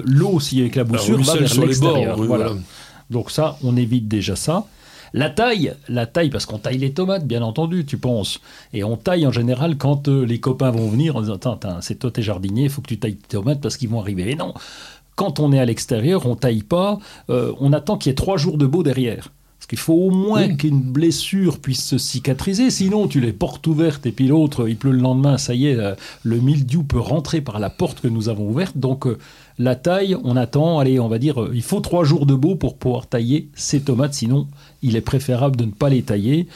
[0.05, 2.16] l'eau aussi avec la boussure va vers l'extérieur.
[2.16, 2.52] voilà.
[3.12, 4.66] Donc ça, on évite déjà ça.
[5.14, 8.40] La taille, la taille, parce qu'on taille les tomates, bien entendu, tu penses.
[8.72, 11.98] Et on taille en général quand euh, les copains vont venir en disant Attends, c'est
[11.98, 14.31] toi tes jardiniers, il faut que tu tailles tes tomates parce qu'ils vont arriver.
[14.31, 14.55] Et non,
[15.14, 16.98] quand on est à l'extérieur, on taille pas,
[17.29, 19.31] euh, on attend qu'il y ait trois jours de beau derrière.
[19.59, 24.05] Parce qu'il faut au moins qu'une blessure puisse se cicatriser, sinon tu les portes ouvertes
[24.07, 25.94] et puis l'autre, il pleut le lendemain, ça y est, euh,
[26.25, 28.77] le mildiou peut rentrer par la porte que nous avons ouverte.
[28.77, 29.18] Donc euh,
[29.58, 32.54] la taille, on attend, allez, on va dire, euh, il faut trois jours de beau
[32.54, 34.48] pour pouvoir tailler ces tomates, sinon
[34.82, 36.48] il est préférable de ne pas les tailler.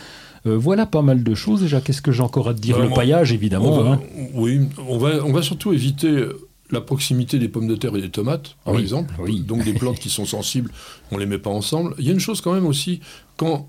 [0.45, 1.81] voilà pas mal de choses déjà.
[1.81, 2.79] Qu'est-ce que j'ai encore à te dire?
[2.79, 3.93] Le paillage, évidemment.
[3.93, 4.01] Hein.
[4.35, 6.27] Oui, on va, on va surtout éviter
[6.71, 10.11] la proximité des pommes de terre et des tomates, par exemple, donc des plantes qui
[10.11, 10.71] sont sensibles,
[11.13, 11.95] on les met pas ensemble.
[11.99, 13.01] Il y a une chose quand même aussi,
[13.37, 13.69] quand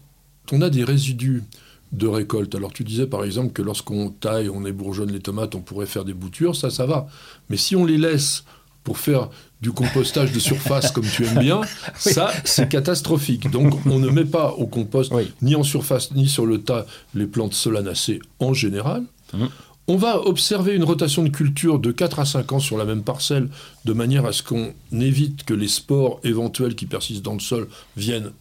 [0.52, 1.44] on a des résidus
[1.92, 5.62] de récolte, alors tu disais par exemple que lorsqu'on taille, on ébourgeonne les tomates, on
[5.62, 7.08] pourrait faire des boutures, ça, ça va.
[7.50, 8.44] Mais si on les laisse
[8.88, 9.28] pour faire
[9.60, 11.60] du compostage de surface comme tu aimes bien,
[11.98, 13.52] ça, c'est catastrophique.
[13.52, 17.26] Donc, on ne met pas au compost, ni en surface, ni sur le tas, les
[17.26, 19.04] plantes solanacées en général.
[19.34, 19.48] Mmh.
[19.90, 23.04] On va observer une rotation de culture de 4 à 5 ans sur la même
[23.04, 23.50] parcelle,
[23.84, 27.68] de manière à ce qu'on évite que les spores éventuels qui persistent dans le sol
[27.98, 28.32] viennent,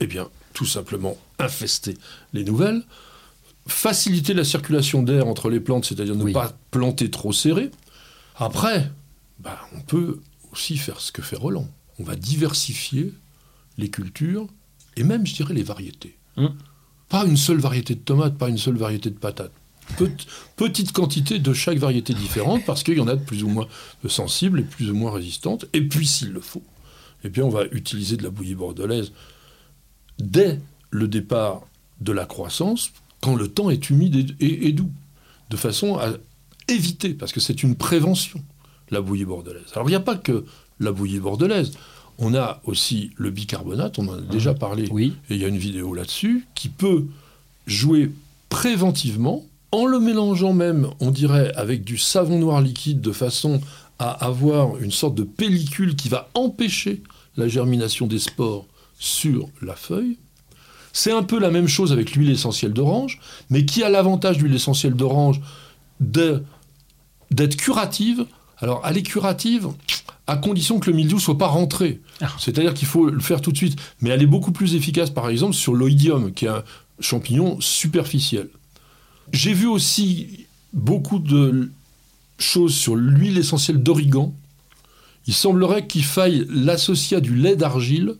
[0.00, 1.96] eh bien, tout simplement infester
[2.34, 2.82] les nouvelles.
[3.66, 7.70] Faciliter la circulation d'air entre les plantes, c'est-à-dire ne pas planter trop serré.
[8.36, 8.90] Après,
[9.40, 10.20] bah, on peut
[10.52, 11.68] aussi faire ce que fait Roland.
[11.98, 13.12] On va diversifier
[13.78, 14.46] les cultures
[14.96, 16.18] et même, je dirais, les variétés.
[16.36, 16.54] Hum.
[17.08, 19.52] Pas une seule variété de tomates, pas une seule variété de patates
[20.56, 23.66] petite quantité de chaque variété différente, parce qu'il y en a de plus ou moins
[24.08, 25.66] sensibles et plus ou moins résistantes.
[25.72, 26.62] Et puis, s'il le faut,
[27.24, 29.12] eh bien, on va utiliser de la bouillie bordelaise
[30.18, 31.62] dès le départ
[32.00, 34.90] de la croissance, quand le temps est humide et, doux,
[35.50, 36.12] de façon à
[36.68, 38.42] éviter, parce que c'est une prévention,
[38.90, 39.64] la bouillie bordelaise.
[39.74, 40.44] Alors, il n'y a pas que
[40.78, 41.72] la bouillie bordelaise.
[42.18, 45.14] On a aussi le bicarbonate, on en a déjà parlé, Oui.
[45.30, 47.06] et il y a une vidéo là-dessus, qui peut
[47.66, 48.10] jouer
[48.48, 53.60] préventivement, en le mélangeant même, on dirait, avec du savon noir liquide, de façon
[53.98, 57.02] à avoir une sorte de pellicule qui va empêcher
[57.36, 58.66] la germination des spores
[58.98, 60.18] sur la feuille.
[60.92, 64.42] C'est un peu la même chose avec l'huile essentielle d'orange, mais qui a l'avantage de
[64.42, 65.40] l'huile essentielle d'orange
[66.00, 68.26] d'être curative.
[68.60, 69.68] Alors, elle est curative
[70.26, 72.00] à condition que le mildiou soit pas rentré.
[72.20, 72.28] Ah.
[72.38, 73.78] C'est-à-dire qu'il faut le faire tout de suite.
[74.00, 76.62] Mais elle est beaucoup plus efficace, par exemple, sur l'oïdium, qui est un
[77.00, 78.48] champignon superficiel.
[79.32, 81.70] J'ai vu aussi beaucoup de
[82.38, 84.34] choses sur l'huile essentielle d'origan.
[85.26, 88.14] Il semblerait qu'il faille l'associer à du lait d'argile.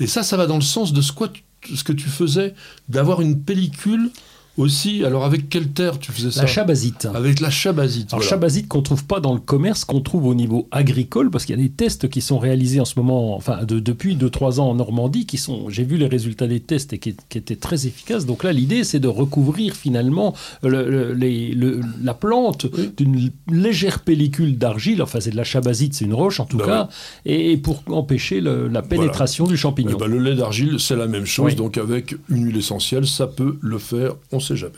[0.00, 2.54] Et ça, ça va dans le sens de ce, quoi tu- ce que tu faisais,
[2.88, 4.10] d'avoir une pellicule
[4.56, 5.04] aussi.
[5.04, 7.08] Alors, avec quelle terre tu faisais ça La chabazite.
[7.14, 8.08] Avec la chabazite.
[8.12, 8.30] Alors voilà.
[8.30, 11.58] chabazite qu'on trouve pas dans le commerce, qu'on trouve au niveau agricole, parce qu'il y
[11.58, 14.74] a des tests qui sont réalisés en ce moment, enfin de- depuis 2-3 ans en
[14.74, 18.26] Normandie, qui sont, j'ai vu les résultats des tests et qui, qui étaient très efficaces.
[18.26, 22.90] Donc là, l'idée, c'est de recouvrir finalement le- le- les- le- la plante Oui.
[22.96, 25.02] d'une légère pellicule d'argile.
[25.02, 26.88] Enfin, c'est de la chabazite, c'est une roche en tout Bah cas,
[27.24, 29.96] et, et pour empêcher la pénétration du Eh champignon.
[29.96, 31.46] ben, le lait d'argile, c'est la même chose.
[31.46, 31.54] Oui.
[31.54, 34.12] Donc, avec une huile essentielle, ça peut le faire.
[34.30, 34.74] On sait jamais.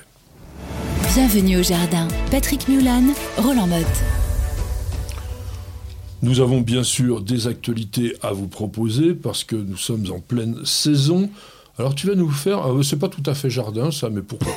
[1.14, 2.06] Bienvenue au jardin.
[2.30, 3.02] Patrick Mulan,
[3.38, 3.86] Roland Motte.
[6.22, 10.64] Nous avons bien sûr des actualités à vous proposer parce que nous sommes en pleine
[10.64, 11.28] saison.
[11.76, 14.52] Alors tu vas nous faire, ah, c'est pas tout à fait jardin ça, mais pourquoi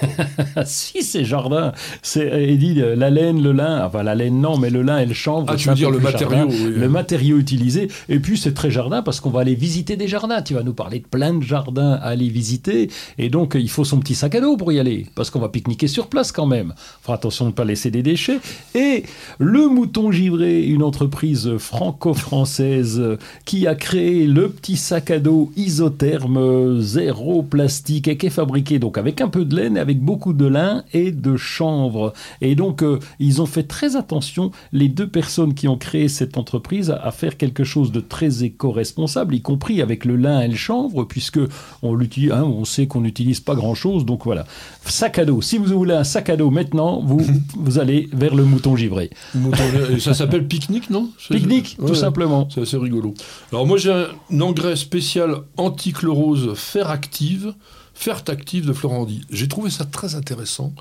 [0.54, 1.74] pas si, c'est jardin.
[2.02, 3.86] C'est Eddie, euh, la laine, le lin.
[3.86, 5.48] Enfin, la laine, non, mais le lin et le chanvre.
[5.50, 6.74] Ah, tu veux dire le matériau, oui.
[6.76, 7.88] Le matériau utilisé.
[8.10, 10.42] Et puis, c'est très jardin parce qu'on va aller visiter des jardins.
[10.42, 12.90] Tu vas nous parler de plein de jardins à aller visiter.
[13.18, 15.08] Et donc, il faut son petit sac à dos pour y aller.
[15.16, 16.74] Parce qu'on va pique-niquer sur place quand même.
[17.02, 18.40] Faut attention de ne pas laisser des déchets.
[18.76, 19.04] Et
[19.40, 26.38] le Mouton Givré, une entreprise franco-française qui a créé le petit sac à dos isotherme
[26.38, 30.34] euh, zéro plastique et qui est fabriqué donc avec un peu de laine, avec beaucoup
[30.34, 32.12] de lin et de chanvre.
[32.42, 36.38] Et donc euh, ils ont fait très attention, les deux personnes qui ont créé cette
[36.38, 40.50] entreprise, à, à faire quelque chose de très éco-responsable, y compris avec le lin et
[40.50, 41.40] le chanvre, puisque
[41.82, 44.04] on, l'utilise, hein, on sait qu'on n'utilise pas grand-chose.
[44.04, 44.46] Donc voilà,
[44.84, 45.42] sac à dos.
[45.42, 47.26] Si vous voulez un sac à dos maintenant, vous,
[47.58, 49.12] vous allez vers le mouton givré.
[49.34, 49.64] Mouton
[49.96, 51.10] et Ça s'appelle pique-nique, non?
[51.30, 52.50] Pique-nique, Ouais, tout simplement.
[52.54, 53.14] C'est assez rigolo.
[53.54, 57.54] Alors moi j'ai un engrais spécial antichlorose fer active,
[57.94, 59.22] Fertactive de Florandi.
[59.30, 60.74] J'ai trouvé ça très intéressant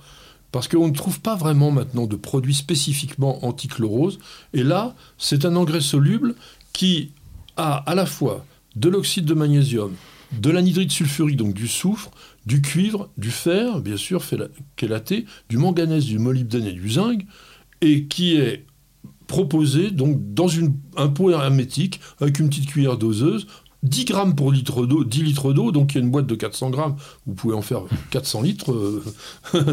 [0.50, 4.18] parce qu'on ne trouve pas vraiment maintenant de produits spécifiquement antichlorose.
[4.55, 6.35] Et là, c'est un engrais soluble
[6.72, 7.11] qui
[7.59, 9.92] a à la fois de l'oxyde de magnésium,
[10.33, 12.11] de l'anhydride sulfurique, donc du soufre,
[12.46, 14.22] du cuivre, du fer, bien sûr,
[14.79, 17.26] chélaté, du manganèse, du molybdène et du zinc,
[17.83, 18.64] et qui est
[19.26, 20.48] proposé donc dans
[20.96, 23.46] un pot hermétique avec une petite cuillère doseuse,
[23.83, 26.35] 10 grammes pour litre d'eau, 10 litres d'eau, donc il y a une boîte de
[26.35, 29.05] 400 grammes, vous pouvez en faire 400 litres, euh,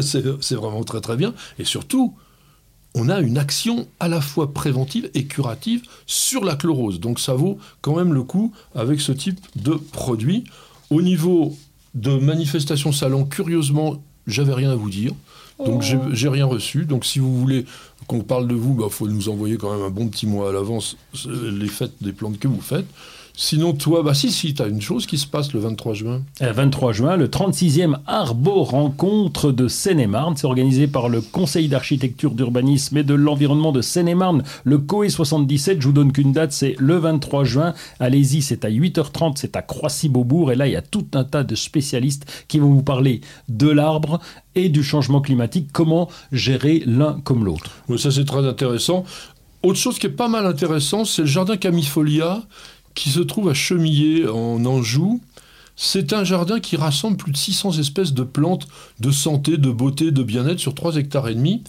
[0.00, 1.34] c'est vraiment très très bien.
[1.58, 2.14] Et surtout,
[2.94, 7.00] on a une action à la fois préventive et curative sur la chlorose.
[7.00, 10.44] Donc ça vaut quand même le coup avec ce type de produit.
[10.90, 11.56] Au niveau
[11.94, 15.12] de manifestation salon, curieusement, j'avais rien à vous dire.
[15.64, 16.84] Donc j'ai- j'ai rien reçu.
[16.84, 17.64] Donc si vous voulez
[18.06, 20.52] qu'on parle de vous, il faut nous envoyer quand même un bon petit mois à
[20.52, 22.86] l'avance euh, les fêtes des plantes que vous faites.
[23.36, 26.22] Sinon, toi, bah si, si, tu as une chose qui se passe le 23 juin.
[26.40, 30.36] Le 23 juin, le 36e Arbo Rencontre de Seine-et-Marne.
[30.36, 35.80] C'est organisé par le Conseil d'architecture, d'urbanisme et de l'environnement de Seine-et-Marne, le COE 77.
[35.80, 37.74] Je vous donne qu'une date, c'est le 23 juin.
[37.98, 40.52] Allez-y, c'est à 8h30, c'est à Croissy-Beaubourg.
[40.52, 43.68] Et là, il y a tout un tas de spécialistes qui vont vous parler de
[43.68, 44.20] l'arbre
[44.54, 47.72] et du changement climatique, comment gérer l'un comme l'autre.
[47.96, 49.04] Ça, c'est très intéressant.
[49.64, 52.42] Autre chose qui est pas mal intéressant, c'est le jardin Camifolia
[52.94, 55.20] qui se trouve à Chemillé, en Anjou.
[55.76, 58.68] C'est un jardin qui rassemble plus de 600 espèces de plantes
[59.00, 61.62] de santé, de beauté, de bien-être sur 3 hectares et demi.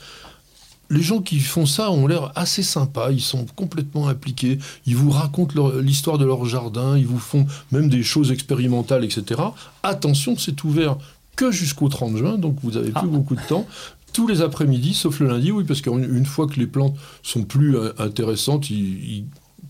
[0.91, 5.09] Les gens qui font ça ont l'air assez sympas, ils sont complètement impliqués, ils vous
[5.09, 9.41] racontent l'histoire de leur jardin, ils vous font même des choses expérimentales, etc.
[9.81, 10.97] Attention, c'est ouvert
[11.35, 13.07] que jusqu'au 30 juin, donc vous avez plus Ah.
[13.07, 13.65] beaucoup de temps.
[14.13, 17.43] Tous les après-midi, sauf le lundi, oui, parce qu'une une fois que les plantes sont
[17.43, 18.77] plus euh, intéressantes, ils,
[19.17, 19.25] ils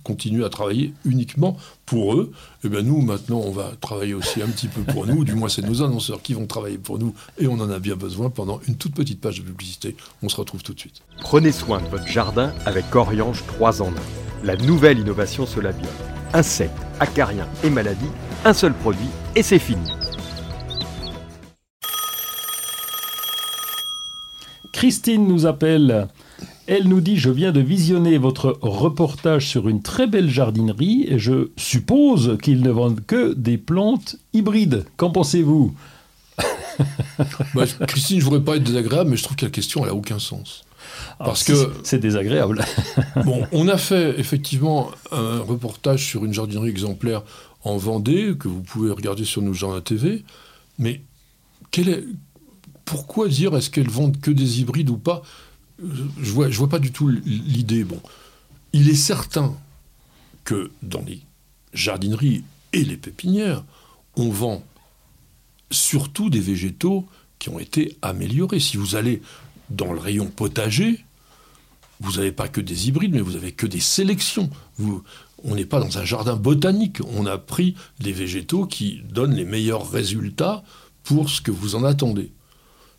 [0.06, 2.32] continuent à travailler uniquement pour eux.
[2.64, 5.26] Et bien nous, maintenant, on va travailler aussi un petit peu pour nous.
[5.26, 7.14] Du moins, c'est nos annonceurs qui vont travailler pour nous.
[7.38, 9.98] Et on en a bien besoin pendant une toute petite page de publicité.
[10.24, 11.02] On se retrouve tout de suite.
[11.20, 13.92] Prenez soin de votre jardin avec Oriange 3 en 1.
[14.44, 15.92] La nouvelle innovation Solabium.
[16.34, 18.12] Insectes, acariens et maladies,
[18.46, 19.90] un seul produit et c'est fini.
[24.76, 26.10] Christine nous appelle
[26.68, 31.20] Elle nous dit Je viens de visionner votre reportage sur une très belle jardinerie et
[31.20, 34.86] je suppose qu'ils ne vendent que des plantes hybrides.
[34.98, 35.74] Qu'en pensez-vous?
[37.54, 39.96] Bah, Christine, je voudrais pas être désagréable, mais je trouve que la question, elle a
[39.96, 40.66] aucun sens.
[41.18, 42.66] Parce que- C'est désagréable.
[43.24, 47.24] Bon, on a fait effectivement un reportage sur une jardinerie exemplaire
[47.64, 50.26] en Vendée, que vous pouvez regarder sur nos jardins TV,
[50.78, 51.00] mais
[51.72, 52.04] quel est,
[52.84, 55.22] pourquoi dire est-ce qu'elles vendent que des hybrides ou pas?
[55.80, 57.84] Je vois, vois pas du tout l'idée.
[57.84, 58.02] Bon,
[58.74, 59.56] il est certain
[60.44, 61.22] que dans les
[61.74, 63.64] jardineries et les pépinières,
[64.16, 64.64] on vend
[65.72, 67.06] surtout des végétaux
[67.40, 68.60] qui ont été améliorés.
[68.60, 69.22] Si vous allez
[69.70, 71.04] dans le rayon potager,
[72.00, 74.50] vous n'avez pas que des hybrides, mais vous avez que des sélections.
[75.44, 77.00] On n'est pas dans un jardin botanique.
[77.06, 80.64] On a pris des végétaux qui donnent les meilleurs résultats
[81.04, 82.32] pour ce que vous en attendez.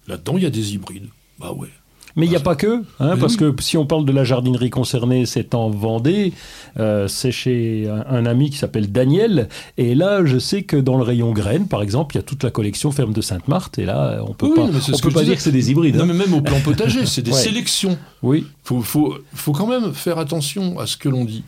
[0.07, 1.09] Là-dedans, il y a des hybrides.
[1.39, 1.71] Bah ouais.
[2.17, 4.71] Mais il n'y a pas que, hein, parce que si on parle de la jardinerie
[4.71, 6.33] concernée, c'est en Vendée,
[6.79, 10.97] euh, c'est chez un, un ami qui s'appelle Daniel, et là, je sais que dans
[10.97, 13.85] le rayon graines, par exemple, il y a toute la collection ferme de Sainte-Marthe, et
[13.85, 15.97] là, on peut Oui, pas, on ce peut pas dire que c'est des hybrides.
[15.97, 16.07] Non, hein.
[16.07, 17.39] mais même au plan potager, c'est des Ouais.
[17.39, 17.99] sélections.
[18.23, 21.45] Oui, faut, faut, faut quand même faire attention à ce que l'on dit.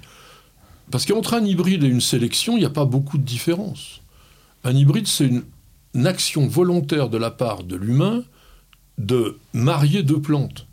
[0.90, 4.02] Parce qu'entre un hybride et une sélection, il n'y a pas beaucoup de différence.
[4.64, 5.44] Un hybride, c'est une,
[5.94, 8.22] une action volontaire de la part de l'humain
[8.98, 10.66] de marier deux plantes.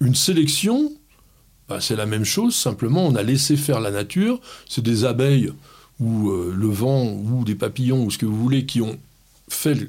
[0.00, 0.92] Une sélection,
[1.68, 4.40] bah, c'est la même chose, simplement on a laissé faire la nature.
[4.68, 5.52] C'est des abeilles
[6.00, 8.98] ou euh, le vent ou des papillons ou ce que vous voulez qui ont
[9.48, 9.86] fait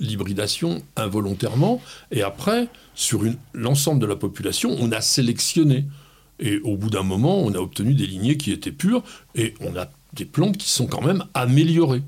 [0.00, 1.80] l'hybridation involontairement.
[2.10, 3.22] Et après, sur
[3.54, 5.86] l'ensemble de la population, on a sélectionné.
[6.38, 9.02] Et au bout d'un moment, on a obtenu des lignées qui étaient pures
[9.34, 12.02] et on a des plantes qui sont quand même améliorées.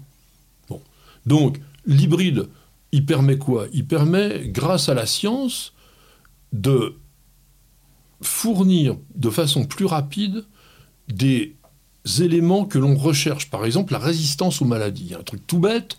[0.68, 0.80] Bon.
[1.24, 2.48] Donc, l'hybride,
[2.94, 3.66] il permet quoi?
[3.72, 5.72] Il permet, grâce à la science,
[6.52, 6.94] de
[8.22, 10.44] fournir de façon plus rapide
[11.08, 11.56] des
[12.20, 13.50] éléments que l'on recherche.
[13.50, 15.12] Par exemple, la résistance aux maladies.
[15.18, 15.98] Un truc tout bête.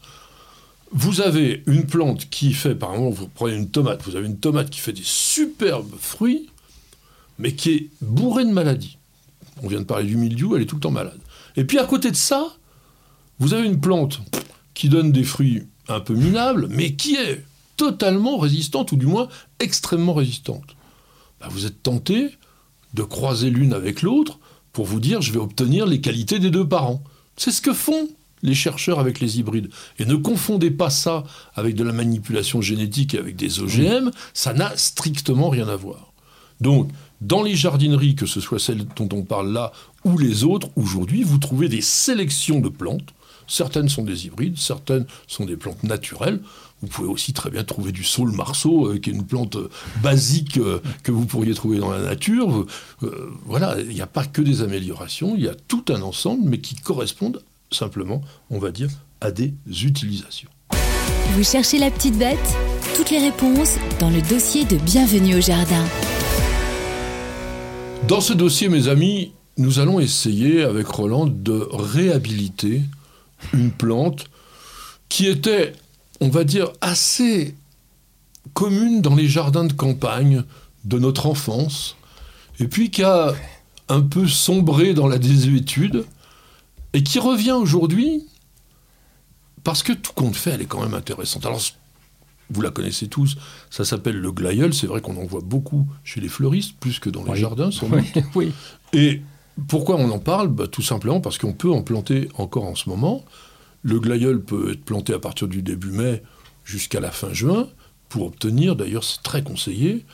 [0.93, 4.39] Vous avez une plante qui fait, par exemple, vous prenez une tomate, vous avez une
[4.39, 6.49] tomate qui fait des superbes fruits,
[7.39, 8.97] mais qui est bourrée de maladies.
[9.63, 11.19] On vient de parler du mildiou, elle est tout le temps malade.
[11.57, 12.55] Et puis à côté de ça,
[13.39, 14.21] vous avez une plante
[14.73, 17.43] qui donne des fruits un peu minables, mais qui est
[17.77, 19.27] totalement résistante, ou du moins
[19.59, 20.75] extrêmement résistante.
[21.39, 22.29] Bah, vous êtes tenté
[22.93, 24.39] de croiser l'une avec l'autre
[24.71, 27.03] pour vous dire je vais obtenir les qualités des deux parents.
[27.37, 28.09] C'est ce que font
[28.43, 29.69] les chercheurs avec les hybrides.
[29.99, 31.23] Et ne confondez pas ça
[31.55, 36.13] avec de la manipulation génétique et avec des OGM, ça n'a strictement rien à voir.
[36.61, 36.89] Donc,
[37.21, 39.71] dans les jardineries, que ce soit celles dont on parle là
[40.03, 43.13] ou les autres, aujourd'hui, vous trouvez des sélections de plantes.
[43.47, 46.39] Certaines sont des hybrides, certaines sont des plantes naturelles.
[46.81, 49.69] Vous pouvez aussi très bien trouver du saule marceau, euh, qui est une plante euh,
[50.03, 52.65] basique euh, que vous pourriez trouver dans la nature.
[53.45, 56.59] Voilà, il n'y a pas que des améliorations, il y a tout un ensemble, mais
[56.59, 58.89] qui correspondent simplement, on va dire,
[59.21, 59.53] à des
[59.83, 60.49] utilisations.
[61.33, 62.55] Vous cherchez la petite bête?
[62.95, 65.83] Toutes les réponses dans le dossier de Bienvenue au Jardin.
[68.07, 72.81] Dans ce dossier, mes amis, nous allons essayer avec Roland de réhabiliter
[73.53, 74.25] une plante
[75.09, 75.73] qui était,
[76.21, 77.55] on va dire, assez
[78.53, 80.43] commune dans les jardins de campagne
[80.83, 81.95] de notre enfance,
[82.59, 83.33] et puis qui a
[83.89, 86.05] un peu sombré dans la désuétude,
[86.93, 88.23] et qui revient aujourd'hui
[89.63, 91.45] parce que tout compte fait, elle est quand même intéressante.
[91.45, 91.59] Alors,
[92.51, 93.35] vous la connaissez tous,
[93.71, 97.09] ça s'appelle le glaïeul, c'est vrai qu'on en voit beaucoup chez les fleuristes, plus que
[97.09, 97.39] dans les Oui.
[97.39, 98.03] jardins, sans doute.
[98.15, 98.53] oui, oui.
[98.93, 99.21] Et
[99.67, 102.89] pourquoi on en parle Bah, Tout simplement parce qu'on peut en planter encore en ce
[102.89, 103.23] moment.
[103.83, 106.23] Le glaïeul peut être planté à partir du début mai
[106.63, 107.67] jusqu'à la fin juin
[108.09, 110.05] pour obtenir, d'ailleurs c'est très conseillé,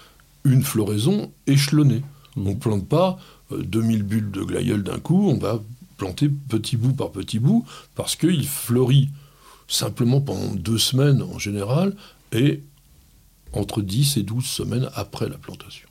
[0.43, 2.01] une floraison échelonnée.
[2.35, 3.19] On ne plante pas
[3.51, 5.61] euh, 2000 bulles de glaïeul d'un coup, on va
[5.97, 9.09] planter petit bout par petit bout parce qu'il fleurit
[9.67, 11.95] simplement pendant deux semaines en général
[12.31, 12.61] et
[13.53, 15.87] entre 10 et 12 semaines après la plantation.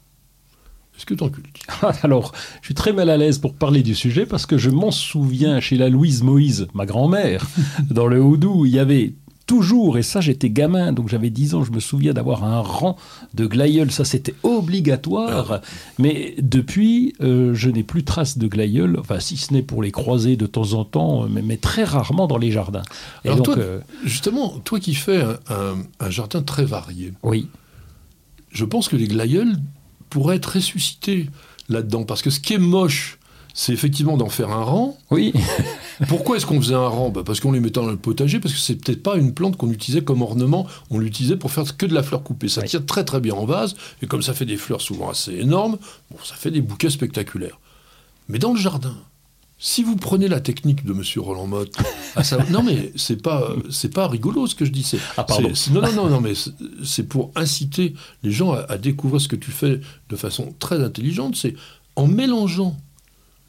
[1.01, 1.63] Est-ce que tu en cultives
[2.03, 4.91] Alors, je suis très mal à l'aise pour parler du sujet parce que je m'en
[4.91, 7.47] souviens chez la Louise Moïse, ma grand-mère,
[7.91, 9.15] dans le Houdou, il y avait
[9.47, 12.97] toujours, et ça j'étais gamin, donc j'avais 10 ans, je me souviens d'avoir un rang
[13.35, 15.61] de glaïeul, ça c'était obligatoire,
[15.99, 19.91] mais depuis, euh, je n'ai plus trace de glaïeul, enfin si ce n'est pour les
[19.91, 22.83] croiser de temps en temps, mais, mais très rarement dans les jardins.
[23.25, 27.13] Et Alors donc, toi, euh, Justement, toi qui fais un, un- un jardin très varié,
[27.25, 27.49] oui,
[28.53, 29.57] je pense que les glaïeuls
[30.11, 31.31] pourraient être ressuscités
[31.69, 32.05] là-dedans.
[32.05, 33.19] Parce que ce qui est moche,
[33.55, 35.33] c'est effectivement d'en faire un rang, oui,
[36.09, 37.11] Pourquoi est-ce qu'on faisait un rang?
[37.11, 39.57] Bah, Parce qu'on les mettait dans le potager, parce que c'est peut-être pas une plante
[39.57, 42.49] qu'on utilisait comme ornement, on l'utilisait pour faire que de la fleur coupée.
[42.49, 45.33] Ça tient très très bien en vase, et comme ça fait des fleurs souvent assez
[45.33, 45.79] énormes,
[46.11, 47.59] bon, ça fait des bouquets spectaculaires.
[48.29, 48.97] Mais dans le jardin,
[49.63, 51.77] si vous prenez la technique de Monsieur Roland Motte,
[52.51, 54.83] non mais c'est pas c'est pas rigolo ce que je dis.
[54.83, 55.27] C'est, ah,
[55.71, 56.33] non non non non mais
[56.83, 57.93] c'est pour inciter
[58.23, 61.37] les gens à, découvrir ce que tu fais de façon très intelligente.
[61.37, 61.55] C'est
[61.95, 62.75] en mélangeant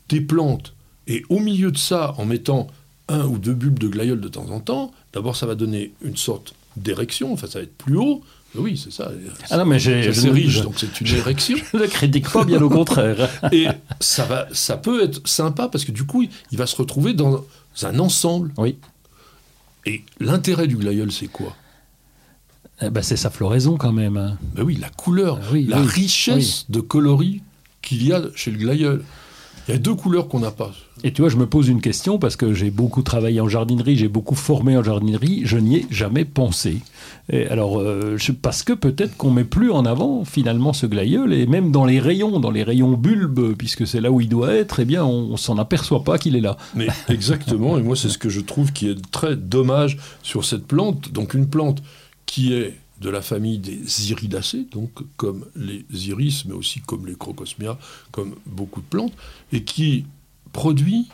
[0.10, 0.74] des plantes
[1.08, 2.68] et au milieu de ça en mettant
[3.08, 4.92] un ou deux bulbes de glaïeul de temps en temps.
[5.14, 8.22] D'abord ça va donner une sorte d'érection, enfin ça va être plus haut.
[8.56, 9.12] Oui, c'est ça.
[9.50, 11.58] Ah non, mais j'ai, riche, donc c'est une érection.
[11.74, 13.30] Je ne critique pas, bien au contraire.
[13.52, 13.68] Et
[14.00, 17.46] ça, va, ça peut être sympa parce que du coup, il va se retrouver dans
[17.84, 18.52] un ensemble.
[18.58, 18.78] Oui.
[19.86, 21.56] Et l'intérêt du glaïeul, c'est quoi?
[22.82, 24.38] Eh ben, C'est sa floraison quand même.
[24.56, 27.42] Ben oui, la couleur, ah la richesse de coloris
[27.82, 29.04] qu'il y a chez le glaïeul.
[29.72, 30.72] Il y a deux couleurs qu'on n'a pas.
[31.04, 33.96] Et tu vois, je me pose une question parce que j'ai beaucoup travaillé en jardinerie,
[33.96, 36.80] j'ai beaucoup formé en jardinerie, je n'y ai jamais pensé.
[37.32, 41.46] Et alors, euh, parce que peut-être qu'on met plus en avant finalement ce glaïeul et
[41.48, 44.82] même dans les rayons, dans les rayons bulbes, puisque c'est là où il doit être,
[44.82, 46.58] eh bien, on, on s'en aperçoit pas qu'il est là.
[46.76, 50.68] Mais exactement, et moi c'est ce que je trouve qui est très dommage sur cette
[50.68, 51.14] plante.
[51.14, 51.82] Donc une plante
[52.26, 57.16] qui est de la famille des iridacées, donc comme les iris, mais aussi comme les
[57.16, 57.78] crocosmia,
[58.12, 59.14] comme beaucoup de plantes,
[59.52, 60.06] et qui
[60.54, 61.08] produit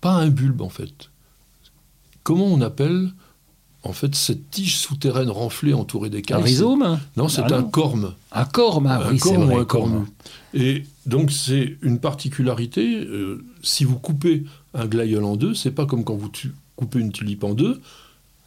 [0.00, 1.10] pas un bulbe en fait.
[2.24, 3.12] Comment on appelle
[3.84, 7.00] en fait cette tige souterraine renflée entourée d'écailles Un rhizome?
[7.16, 8.14] Non, c'est ah un corme.
[8.32, 10.06] Un corme, ah un corme ou un cornu.
[10.52, 13.04] Et donc c'est une particularité.
[13.04, 16.32] Euh, si vous coupez un glaïeul en deux, c'est pas comme quand vous
[16.74, 17.80] coupez une tulipe en deux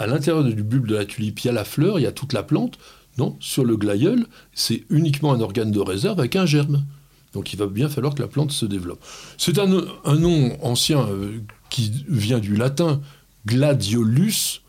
[0.03, 2.11] à l'intérieur du bulbe de la tulipe, il y a la fleur, il y a
[2.11, 2.77] toute la plante.
[3.17, 6.83] Non, sur le glaïeul, c'est uniquement un organe de réserve avec un germe.
[7.31, 9.03] Donc il va bien falloir que la plante se développe.
[9.37, 11.39] C'est un, nom ancien euh,
[11.69, 13.01] qui vient du latin
[13.45, 14.61] gladiolus,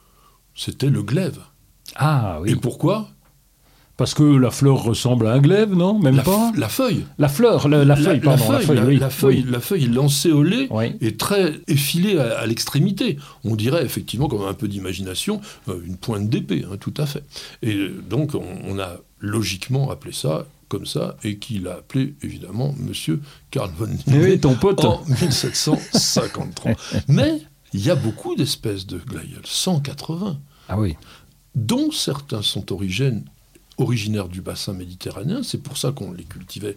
[0.55, 1.41] c'était le glaive.
[1.97, 2.53] Ah oui.
[2.53, 3.09] Et pourquoi?
[3.97, 5.99] Parce que la fleur ressemble à un glaive, non?
[6.01, 6.53] Même pas?
[6.57, 7.05] La feuille.
[7.19, 8.51] La fleur, la, feuille, pardon.
[8.51, 8.97] La feuille, oui.
[8.99, 10.69] la, feuille, la feuille lancéolée
[11.01, 13.19] est très effilée à, l'extrémité.
[13.45, 17.23] On dirait effectivement, comme un peu d'imagination, euh, une pointe d'épée, hein, tout à fait.
[17.63, 23.21] Et donc, on, a logiquement appelé ça comme ça, et qu'il a appelé évidemment Monsieur
[23.53, 24.85] Karl von Linné ton pote.
[24.85, 26.73] en 1753.
[27.09, 27.43] Mais
[27.73, 30.41] il y a beaucoup d'espèces de glaïeuls, 180.
[30.69, 30.97] Ah oui.
[31.55, 33.25] Dont certains sont origines
[33.79, 36.77] originaires du bassin méditerranéen, c'est pour ça qu'on les cultivait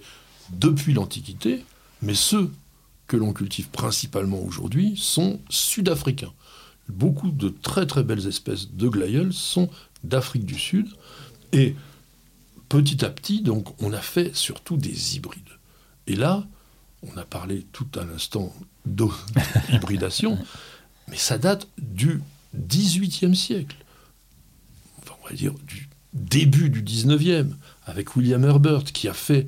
[0.52, 1.64] depuis l'Antiquité,
[2.02, 2.52] mais ceux
[3.08, 6.34] que l'on cultive principalement aujourd'hui sont sud-africains.
[6.90, 9.70] Beaucoup de très très belles espèces de glaïeuls sont
[10.04, 10.88] d'Afrique du Sud,
[11.54, 11.76] et
[12.70, 13.44] petit à petit,
[13.80, 15.44] on a fait surtout des hybrides.
[16.08, 16.46] Et là,
[17.04, 18.54] on a parlé tout à l'instant
[18.86, 20.38] d'hybridation,
[21.08, 22.22] mais ça date du
[22.56, 23.78] XVIIIe siècle.
[25.00, 25.87] Enfin, on va dire du
[26.18, 27.50] début du 19e,
[27.86, 29.48] avec William Herbert, qui a fait,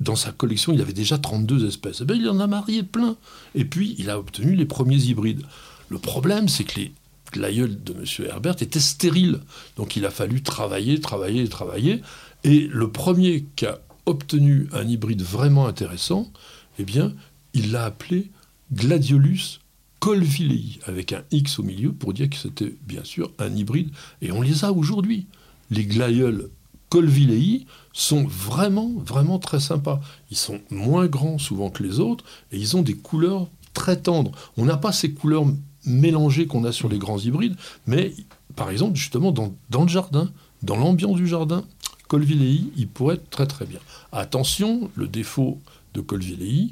[0.00, 2.00] dans sa collection, il avait déjà 32 espèces.
[2.02, 3.16] Eh bien, il en a marié plein.
[3.54, 5.42] Et puis, il a obtenu les premiers hybrides.
[5.88, 6.92] Le problème, c'est que les
[7.32, 8.04] glaïeuls de M.
[8.26, 9.40] Herbert étaient stériles.
[9.76, 12.02] Donc, il a fallu travailler, travailler, travailler.
[12.44, 16.30] Et le premier qui a obtenu un hybride vraiment intéressant,
[16.78, 17.12] eh bien,
[17.54, 18.30] il l'a appelé
[18.72, 19.60] Gladiolus
[20.00, 23.90] colvillei, avec un X au milieu pour dire que c'était bien sûr un hybride.
[24.22, 25.26] Et on les a aujourd'hui
[25.70, 26.50] les glaïeuls
[26.90, 30.00] colvillei sont vraiment, vraiment très sympas.
[30.30, 34.32] Ils sont moins grands souvent que les autres et ils ont des couleurs très tendres.
[34.58, 35.46] On n'a pas ces couleurs
[35.86, 37.56] mélangées qu'on a sur les grands hybrides,
[37.86, 38.12] mais
[38.56, 40.30] par exemple, justement, dans, le jardin,
[40.62, 41.64] dans l'ambiance du jardin,
[42.08, 43.78] colvillei, il pourrait être très très bien.
[44.12, 45.60] Attention, le défaut
[45.94, 46.70] de colvillei,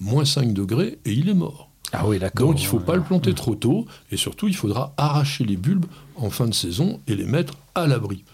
[0.00, 1.68] moins 5 degrés et il est mort.
[1.92, 2.48] Ah oui, d'accord.
[2.48, 5.56] Donc il ne faut pas le planter trop tôt et surtout il faudra arracher les
[5.56, 5.86] bulbes
[6.16, 8.24] en fin de saison et les mettre à l'abri.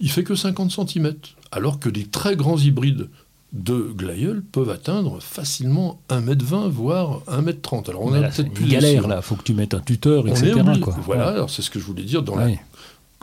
[0.00, 1.14] Il fait que 50 cm,
[1.52, 3.08] alors que les très grands hybrides
[3.52, 7.88] de glaïeul peuvent atteindre facilement 1m20, voire 1m30.
[7.88, 10.60] Alors on a peut-être plus galère là, faut que tu mettes un tuteur, etc.
[11.04, 12.36] Voilà, c'est ce que je voulais dire dans,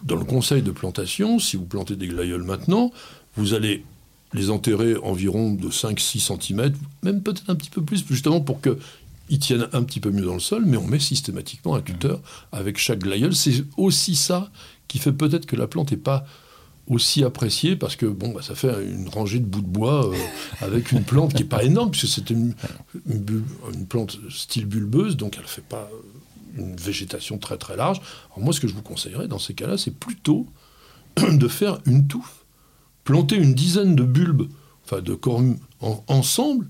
[0.05, 1.37] dans le conseil de plantation.
[1.37, 2.91] Si vous plantez des glaïeuls maintenant,
[3.35, 3.83] vous allez
[4.33, 8.77] les enterrer environ de 5-6 cm, même peut-être un petit peu plus, justement pour que
[9.31, 12.19] ils tiennent un petit peu mieux dans le sol, mais on met systématiquement un tuteur
[12.51, 13.33] avec chaque glaïeul.
[13.33, 14.51] C'est aussi ça
[14.89, 16.25] qui fait peut-être que la plante n'est pas
[16.87, 20.17] aussi appréciée parce que bon, bah, ça fait une rangée de bouts de bois euh,
[20.59, 22.53] avec une plante qui n'est pas énorme, puisque c'est une,
[23.07, 25.89] une, plante style bulbeuse, donc elle ne fait pas
[26.57, 28.01] une végétation très très large.
[28.31, 30.45] Alors moi, ce que je vous conseillerais dans ces cas-là, c'est plutôt
[31.31, 32.43] de faire une touffe,
[33.05, 34.49] planter une dizaine de bulbes,
[34.83, 35.57] enfin de cornes
[36.07, 36.67] ensemble,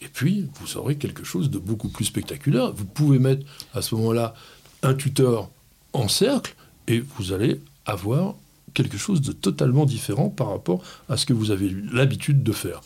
[0.00, 2.72] Et puis, vous aurez quelque chose de beaucoup plus spectaculaire.
[2.72, 4.34] Vous pouvez mettre à ce moment-là
[4.82, 5.48] un tuteur
[5.92, 6.54] en cercle
[6.88, 8.34] et vous allez avoir
[8.74, 12.82] quelque chose de totalement différent par rapport à ce que vous avez l'habitude de faire.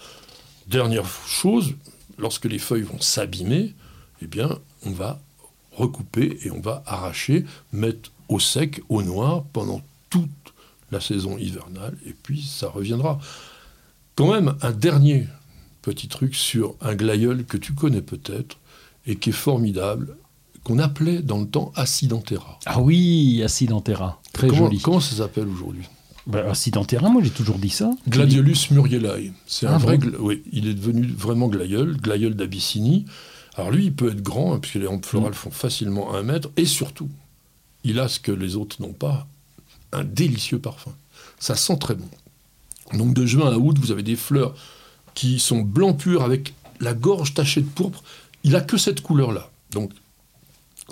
[0.66, 1.74] Dernière chose,
[2.18, 3.74] lorsque les feuilles vont s'abîmer,
[4.22, 5.18] eh bien, on va
[5.72, 9.80] recouper et on va arracher, mettre au sec, au noir, pendant
[10.10, 10.28] toute
[10.90, 13.18] la saison hivernale, et puis ça reviendra.
[14.14, 15.26] Quand même, un dernier
[15.82, 18.58] petit truc sur un glaïeul que tu connais peut-être,
[19.06, 20.16] et qui est formidable,
[20.64, 22.58] qu'on appelait dans le temps Acidentera.
[22.66, 24.78] Ah oui, Acidentera, très comment, joli.
[24.80, 25.84] Comment ça s'appelle aujourd'hui?
[26.26, 27.90] Bah, Acidentera, moi j'ai toujours dit ça.
[28.08, 29.32] Gladiolus murielae.
[29.46, 29.96] C'est Ah un vrai.
[29.96, 30.12] bon?
[30.20, 33.06] Oui, il est devenu vraiment glaïeul, glaïeul d'Abyssinie.
[33.56, 35.08] Alors lui, il peut être grand, hein, puisque les rampes Mm.
[35.08, 37.08] florales font facilement un mètre, et surtout,
[37.82, 39.26] il a ce que les autres n'ont pas,
[39.92, 40.92] un délicieux parfum.
[41.38, 42.08] Ça sent très bon.
[42.92, 44.54] Donc de juin à août, vous avez des fleurs
[45.18, 48.04] qui sont blanc pur avec la gorge tachée de pourpre.
[48.44, 49.50] Il a que cette couleur-là.
[49.72, 49.90] Donc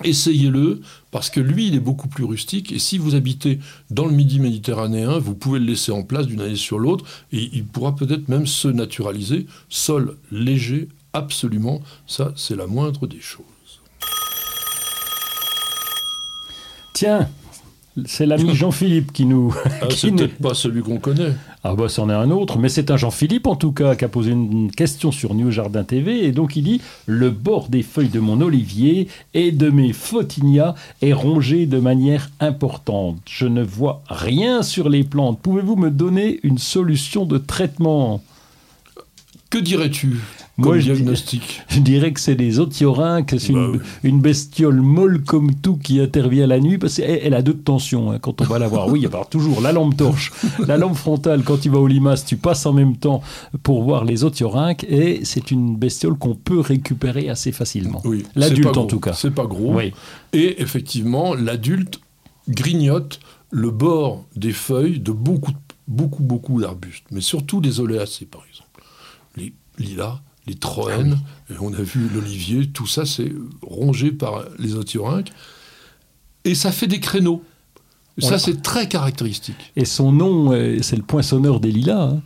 [0.03, 0.81] essayez-le
[1.12, 2.72] parce que lui, il est beaucoup plus rustique.
[2.72, 3.61] Et si vous habitez
[3.91, 7.51] dans le Midi méditerranéen, vous pouvez le laisser en place d'une année sur l'autre et
[7.53, 9.47] il pourra peut-être même se naturaliser.
[9.68, 11.81] Sol léger, absolument.
[12.09, 13.45] Ça, c'est la moindre des choses.
[16.95, 17.29] Tiens,
[18.05, 19.55] c'est l'ami Jean-Philippe qui nous.
[19.81, 21.33] Ah, qui c'est nous- peut-être pas celui qu'on connaît.
[21.65, 24.09] Ah bah c'en est un autre, mais c'est un Jean-Philippe en tout cas qui a
[24.09, 28.09] posé une question sur New Jardin TV et donc il dit le bord des feuilles
[28.09, 33.17] de mon olivier et de mes photinia est rongé de manière importante.
[33.29, 35.41] Je ne vois rien sur les plantes.
[35.41, 38.23] Pouvez-vous me donner une solution de traitement?
[39.49, 40.17] Que dirais-tu
[40.57, 43.79] Moi, je diagnostic Je dirais que c'est des othyorynques, c'est Bah une, oui.
[44.03, 48.11] une bestiole molle comme tout qui intervient la nuit, parce qu'elle elle a deux tensions
[48.11, 48.89] hein, quand on va la voir.
[48.89, 50.33] Oui, il y a toujours la lampe torche,
[50.67, 53.23] la lampe frontale, quand tu vas au limace, tu passes en même temps
[53.63, 58.03] pour voir les othyorynques, et c'est une bestiole qu'on peut récupérer assez facilement.
[58.05, 59.13] Oui, L'adulte, en tout cas.
[59.13, 59.75] C'est pas gros.
[59.77, 59.93] Oui.
[60.33, 62.01] Et effectivement, l'adulte
[62.49, 63.21] grignote
[63.51, 65.53] le bord des feuilles de beaucoup,
[65.87, 68.66] beaucoup, beaucoup d'arbustes, mais surtout les oléacées, par exemple.
[69.79, 71.18] Lilas, les troènes,
[71.51, 75.33] et on a vu l'olivier, tout ça, c'est rongé par les othyorynques.
[76.45, 77.43] Et ça fait des créneaux.
[78.18, 79.72] Ça, c'est très caractéristique.
[79.77, 82.12] Et son nom, c'est le poinçonneur des lilas.
[82.12, 82.22] hein.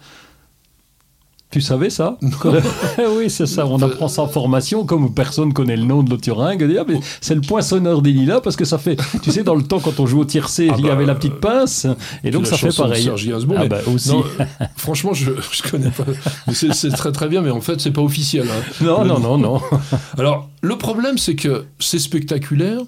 [1.50, 2.16] Tu savais ça
[3.16, 3.66] Oui, c'est ça.
[3.66, 6.62] On apprend ça en formation, comme personne connaît le nom de l'othyorynque.
[6.78, 8.96] Ah, mais C'est le poinçonneur des lilas parce que ça fait.
[9.22, 11.06] Tu sais, dans le temps, quand on joue au tiercé, Ah il y bah, avait
[11.06, 11.88] la petite pince,
[12.22, 13.02] et donc ça fait de pareil.
[13.02, 14.10] Serge Gainsbourg, Ah bah, aussi.
[14.10, 14.44] Non, euh,
[14.76, 16.04] franchement, je ne connais pas.
[16.52, 18.46] C'est très très bien, mais en fait, c'est pas officiel.
[18.48, 18.62] hein.
[18.84, 19.36] Non, non, nom.
[19.38, 19.60] non, non.
[20.18, 22.80] Alors, le problème, c'est que c'est spectaculaire,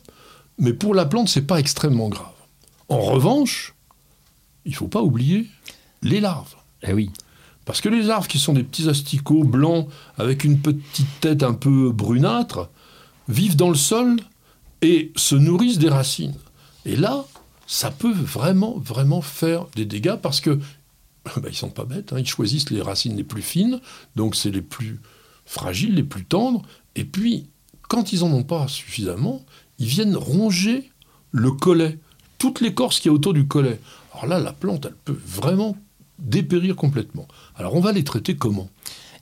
[0.59, 2.27] mais pour la plante, c'est pas extrêmement grave.
[2.89, 3.75] En revanche,
[4.67, 5.47] il faut pas oublier
[6.03, 6.55] les larves.
[6.87, 7.11] Eh oui.
[7.65, 9.89] Parce que les larves, qui sont des petits asticots blancs
[10.19, 12.71] avec une petite tête un peu brunâtre,
[13.29, 14.17] vivent dans le sol
[14.81, 16.35] et se nourrissent des racines.
[16.85, 17.25] Et là,
[17.67, 20.59] ça peut vraiment, vraiment faire des dégâts parce que
[21.37, 22.13] bah, ils sont pas bêtes.
[22.13, 23.81] hein, ils choisissent les racines les plus fines,
[24.17, 25.01] donc c'est les plus
[25.47, 26.63] fragiles, les plus tendres.
[26.97, 27.47] Et puis,
[27.89, 29.45] quand ils en ont pas suffisamment,
[29.79, 30.91] ils viennent ronger
[31.31, 31.99] le collet,
[32.39, 33.81] toute l'écorce qui est autour du collet.
[34.13, 35.77] Alors là, la plante, elle peut vraiment
[36.23, 37.27] dépérir complètement.
[37.57, 38.69] Alors on va les traiter comment?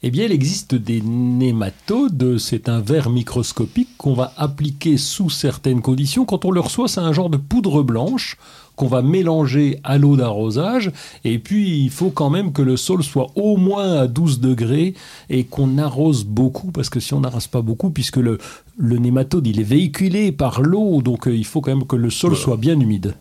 [0.03, 2.38] Eh bien, il existe des nématodes.
[2.38, 6.24] C'est un verre microscopique qu'on va appliquer sous certaines conditions.
[6.24, 8.38] Quand on le reçoit, c'est un genre de poudre blanche
[8.76, 10.90] qu'on va mélanger à l'eau d'arrosage.
[11.24, 14.94] Et puis, il faut quand même que le sol soit au moins à 12 degrés
[15.28, 18.38] et qu'on arrose beaucoup, parce que si on n'arrose pas beaucoup, puisque le,
[18.78, 22.09] le nématode, il est véhiculé par l'eau, donc euh, il faut quand même que le
[22.09, 22.42] sol Voilà.
[22.44, 23.16] soit bien humide.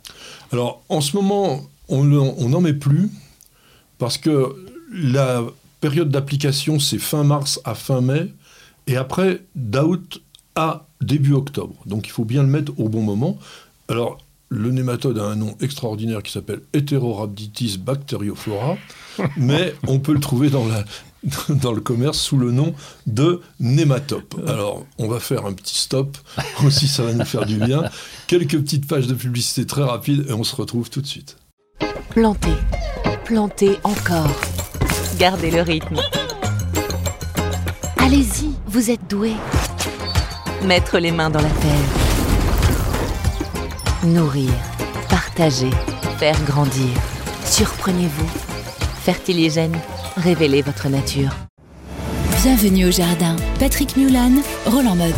[0.53, 1.59] Alors en ce moment,
[1.89, 3.09] on n'en met plus
[3.99, 4.55] parce que
[4.91, 5.43] la
[5.81, 8.33] période d'application, c'est fin mars à fin mai,
[8.87, 10.21] et après d'août
[10.55, 11.75] à début octobre.
[11.85, 13.37] Donc il faut bien le mettre au bon moment.
[13.87, 14.17] Alors
[14.49, 18.77] le nématode a un nom extraordinaire qui s'appelle Heterorhabditis bacterioflora,
[19.37, 20.83] mais on peut le trouver dans, la,
[21.49, 22.73] dans le commerce sous le nom
[23.05, 24.35] de nématope.
[24.47, 26.17] Alors on va faire un petit stop,
[26.65, 27.83] aussi ça va nous faire du bien.
[28.27, 31.37] Quelques petites pages de publicité très rapides et on se retrouve tout de suite.
[32.09, 32.57] Plantez,
[33.29, 34.35] plantez encore.
[35.19, 35.97] Gardez le rythme.
[37.97, 39.35] Allez-y, vous êtes doués.
[40.65, 41.89] Mettre les mains dans la terre.
[44.03, 44.49] Nourrir,
[45.11, 45.69] partager,
[46.17, 46.89] faire grandir.
[47.45, 48.29] Surprenez-vous.
[49.03, 49.77] Fertiligène,
[50.17, 51.35] révélez votre nature.
[52.41, 53.35] Bienvenue au jardin.
[53.59, 55.13] Patrick Mulan, Roland Motte.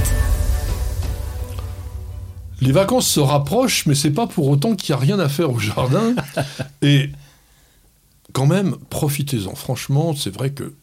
[2.60, 5.50] Les vacances se rapprochent, mais c'est pas pour autant qu'il n'y a rien à faire
[5.50, 6.14] au jardin.
[6.82, 7.10] Et
[8.32, 9.56] quand même, profitez-en.
[9.56, 10.74] Franchement, c'est vrai que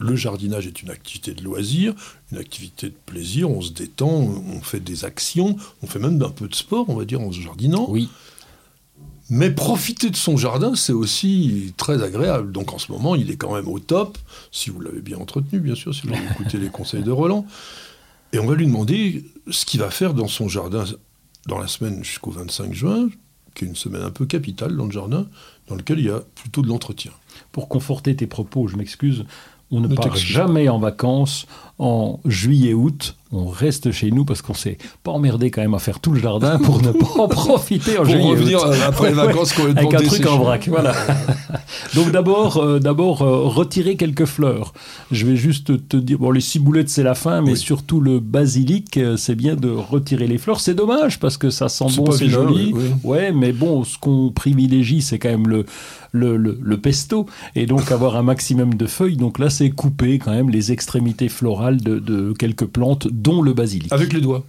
[0.00, 1.94] le jardinage est une activité de loisir,
[2.30, 6.30] une activité de plaisir, on se détend, on fait des actions, on fait même un
[6.30, 7.86] peu de sport, on va dire, en se jardinant.
[7.88, 8.08] Oui.
[9.30, 12.52] Mais profiter de son jardin, c'est aussi très agréable.
[12.52, 14.16] Donc en ce moment, il est quand même au top,
[14.52, 17.44] si vous l'avez bien entretenu, bien sûr, si vous écouté les conseils de Roland.
[18.32, 20.84] Et on va lui demander ce qu'il va faire dans son jardin
[21.46, 23.08] dans la semaine jusqu'au 25 juin,
[23.58, 25.26] qui est une semaine un peu capitale dans le jardin,
[25.66, 27.10] dans lequel il y a plutôt de l'entretien.
[27.52, 29.24] Pour conforter tes propos, je m'excuse,
[29.70, 31.46] on ne Ne part jamais en vacances
[31.78, 33.14] en juillet-août.
[33.30, 36.18] On reste chez nous parce qu'on s'est pas emmerdé quand même à faire tout le
[36.20, 38.30] jardin pour ne pas en profiter en Pour juillet-août.
[38.30, 40.94] revenir après les vacances complètement Avec un truc en vrac, voilà.
[41.94, 44.72] Donc d'abord, euh, d'abord euh, retirer quelques fleurs.
[45.10, 47.56] Je vais juste te dire, bon les ciboulettes c'est la fin, mais Oui.
[47.58, 50.60] surtout le basilic, euh, c'est bien de retirer les fleurs.
[50.60, 52.72] C'est dommage parce que ça sent bon, c'est joli.
[52.72, 52.90] oui, oui.
[53.04, 55.66] Ouais, mais bon, ce qu'on privilégie, c'est quand même le,
[56.12, 59.16] le, le, le pesto, et donc avoir un maximum de feuilles.
[59.18, 63.52] Donc là, c'est couper quand même les extrémités florales de, de quelques plantes, dont le
[63.52, 63.92] basilic.
[63.92, 64.44] Avec les doigts.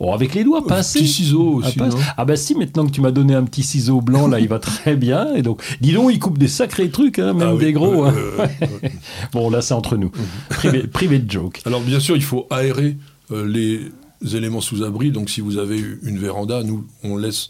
[0.00, 1.00] Oh, avec les doigts, pincer.
[1.00, 1.78] Petit ciseau Ah, aussi.
[1.78, 4.48] non Ah bah si, maintenant que tu m'as donné un petit ciseau blanc, là, il
[4.48, 5.34] va très bien.
[5.34, 8.06] Et donc, dis donc, il coupe des sacrés trucs, hein, même Ah oui, des gros.
[8.06, 8.48] euh, hein.
[8.62, 8.88] euh, euh.
[9.32, 10.10] Bon, là, c'est entre nous.
[10.48, 11.60] Privé, privé de joke.
[11.66, 12.96] Alors bien sûr, il faut aérer
[13.30, 15.10] euh, les éléments sous abri.
[15.12, 17.48] Donc si vous avez une véranda, nous, on laisse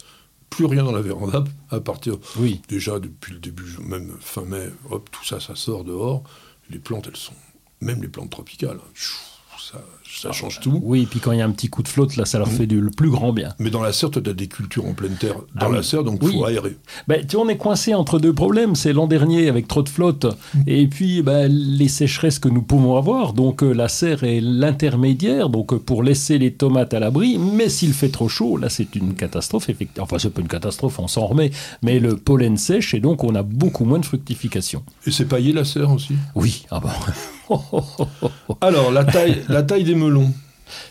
[0.50, 2.60] plus rien dans la véranda à partir Oui.
[2.68, 6.22] déjà depuis le début, même fin mai, hop, tout ça, ça sort dehors.
[6.70, 7.32] Les plantes, elles sont,
[7.82, 8.90] même les plantes tropicales, hein,
[9.58, 10.80] ça, ça change tout.
[10.82, 12.48] Oui, et puis quand il y a un petit coup de flotte, là, ça leur
[12.48, 13.54] fait du, le plus grand bien.
[13.58, 16.04] Mais dans la serre, tu as des cultures en pleine terre dans Ah la serre,
[16.04, 16.34] donc il Oui.
[16.34, 16.76] faut aérer.
[17.08, 18.74] Ben, tu vois, on est coincé entre deux problèmes.
[18.74, 20.26] C'est l'an dernier avec trop de flotte
[20.66, 23.32] et puis ben, les sécheresses que nous pouvons avoir.
[23.32, 27.38] Donc euh, la serre est l'intermédiaire donc euh, pour laisser les tomates à l'abri.
[27.38, 29.70] Mais s'il fait trop chaud, là c'est une catastrophe.
[29.70, 30.04] Effectivement.
[30.04, 31.52] Enfin, c'est pas une catastrophe, on s'en remet.
[31.82, 34.82] Mais le pollen sèche et donc on a beaucoup moins de fructification.
[35.06, 36.14] Et c'est paillé la serre aussi?
[36.34, 36.88] Oui, ah bon.
[38.61, 40.32] Alors, la taille, la taille des melons.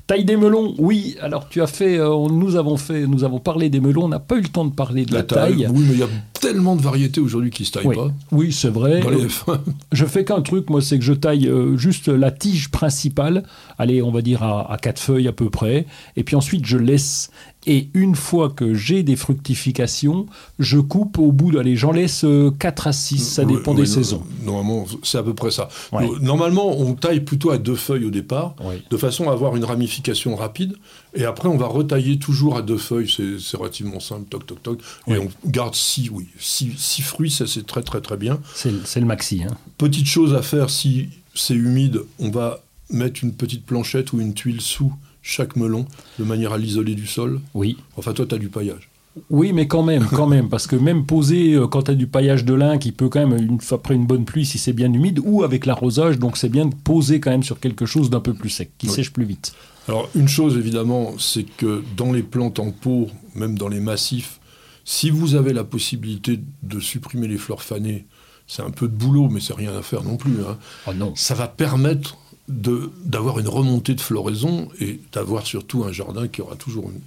[0.07, 1.15] Taille des melons, oui.
[1.21, 4.05] Alors tu as fait, euh, nous avons fait, nous avons parlé des melons.
[4.05, 5.67] On n'a pas eu le temps de parler de la, taille.
[5.71, 8.11] Oui, mais il y a tellement de variétés aujourd'hui qui se taillent Oui, pas.
[8.31, 8.99] oui c'est vrai.
[8.99, 9.59] Dans les F1.
[9.91, 13.43] Je fais qu'un truc, moi, c'est que je taille euh, juste la tige principale,
[13.77, 15.85] allez, on va dire à, à quatre feuilles à peu près,
[16.15, 17.31] et puis ensuite je laisse.
[17.67, 20.25] Et une fois que j'ai des fructifications,
[20.57, 22.25] je coupe au bout, de- allez, j'en laisse
[22.57, 24.23] 4 à 6, ça dépend oui, des saisons.
[24.43, 25.69] Normalement, c'est à peu près ça.
[25.91, 26.03] Ouais.
[26.09, 28.81] Euh, Normalement, on taille plutôt à deux feuilles au départ, Oui.
[28.89, 30.73] de façon à avoir une ramification rapide.
[31.13, 33.09] Et après, on va retailler toujours à deux feuilles.
[33.39, 34.79] C'est relativement simple, toc, toc, toc.
[35.07, 38.39] Et on garde six, oui, six, six fruits, ça c'est très, très, très bien.
[38.55, 39.43] C'est le- c'est le maxi.
[39.43, 39.53] Hein.
[39.77, 44.33] Petite chose à faire, si c'est humide, on va mettre une petite planchette ou une
[44.33, 45.85] tuile sous chaque melon,
[46.19, 47.39] de manière à l'isoler du sol.
[47.53, 47.77] Oui.
[47.97, 48.89] Enfin, toi, tu as du paillage.
[49.29, 52.07] Oui, mais quand même, quand même, parce que même poser euh, quand tu as du
[52.07, 54.71] paillage de lin qui peut quand même, une, fois après une bonne pluie, si c'est
[54.71, 58.09] bien humide, ou avec l'arrosage, donc c'est bien de poser quand même sur quelque chose
[58.09, 58.93] d'un peu plus sec, qui Oui.
[58.93, 59.53] sèche plus vite.
[59.89, 64.39] Alors, une chose, évidemment, c'est que dans les plantes en pot, même dans les massifs,
[64.85, 68.05] si vous avez la possibilité de supprimer les fleurs fanées,
[68.47, 70.37] c'est un peu de boulot, mais c'est rien à faire non plus.
[70.47, 70.57] hein.
[70.87, 71.13] Oh non.
[71.15, 72.17] Ça va permettre
[72.47, 76.99] d'avoir une remontée de floraison et d'avoir surtout un jardin qui aura toujours une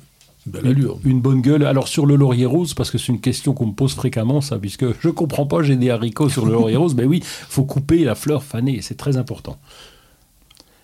[0.46, 0.98] belle allure.
[1.04, 1.64] Une bonne gueule.
[1.64, 4.58] Alors sur le laurier rose, parce que c'est une question qu'on me pose fréquemment, ça,
[4.58, 8.04] puisque je comprends pas, j'ai des haricots sur le laurier rose, mais oui, faut couper
[8.04, 9.58] la fleur fanée, c'est très important.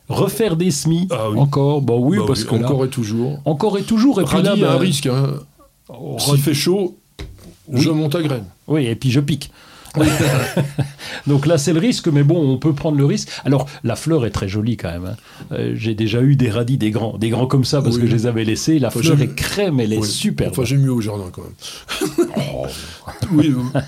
[0.08, 1.38] Refaire des semis, Ah oui.
[1.38, 3.40] encore, bah oui, Bah parce oui, que là- encore et toujours.
[3.44, 5.06] encore et toujours, et puis là, il y a un bah, risque.
[5.06, 5.34] Hein.
[5.88, 6.96] oh, S'il fait chaud,
[7.68, 7.80] Oui.
[7.80, 8.46] je monte à graines.
[8.66, 9.52] Oui, et puis je pique.
[11.26, 13.28] Donc là, c'est le risque, mais bon, on peut prendre le risque.
[13.44, 15.04] Alors, la fleur est très jolie quand même.
[15.04, 15.16] hein.
[15.52, 18.02] Euh, J'ai déjà eu des radis, des grands, des grands comme ça, parce Oui.
[18.02, 18.78] que je les avais laissés.
[18.78, 20.06] La Enfin, fleur est crème, elle est Oui.
[20.08, 20.52] superbe.
[20.52, 22.28] Enfin, j'ai mieux au jardin quand même.
[22.54, 22.66] Oh.
[23.32, 23.80] oui, euh,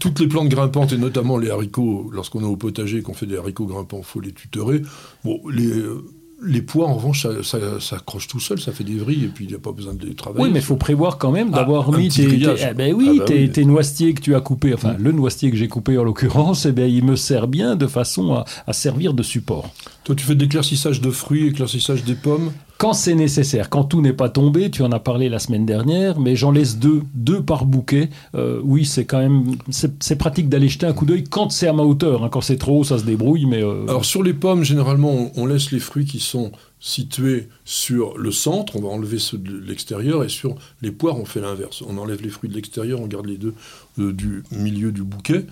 [0.00, 3.36] toutes les plantes grimpantes, et notamment les haricots, lorsqu'on est au potager, qu'on fait des
[3.36, 4.82] haricots grimpants, faut les tutorer.
[5.24, 6.04] Bon, les, euh,
[6.42, 7.96] les pois, en revanche, ça, ça,
[8.28, 10.44] tout seul, ça fait des vrilles, et puis il n'y a pas besoin de travailler.
[10.44, 12.60] Oui, mais il faut prévoir quand même Ah, d'avoir mis tes, grillage.
[12.60, 13.50] tes- eh ben oui, Ah bah tes, oui.
[13.50, 16.72] tes noisetiers que tu as coupés, enfin le noisetier que j'ai coupé en l'occurrence, eh
[16.72, 19.72] ben, il me sert bien de façon à, à servir de support.
[20.04, 22.52] Toi, tu fais de l'éclaircissage de fruits, éclaircissage des pommes.
[22.78, 26.20] Quand c'est nécessaire, quand tout n'est pas tombé, tu en as parlé la semaine dernière,
[26.20, 28.10] mais j'en laisse deux, deux par bouquet.
[28.34, 31.72] Euh, oui, c'est quand même, c'est pratique d'aller jeter un coup d'œil quand c'est à
[31.72, 32.22] ma hauteur.
[32.22, 32.28] hein.
[32.28, 35.46] Quand c'est trop haut, ça se débrouille, mais euh, Alors, sur les pommes, généralement, on,
[35.46, 40.22] laisse les fruits qui sont situés sur le centre, on va enlever ceux de l'extérieur,
[40.22, 41.82] et sur les poires, on fait l'inverse.
[41.88, 43.54] On enlève les fruits de l'extérieur, on garde les deux
[43.98, 45.46] euh, du milieu du bouquet.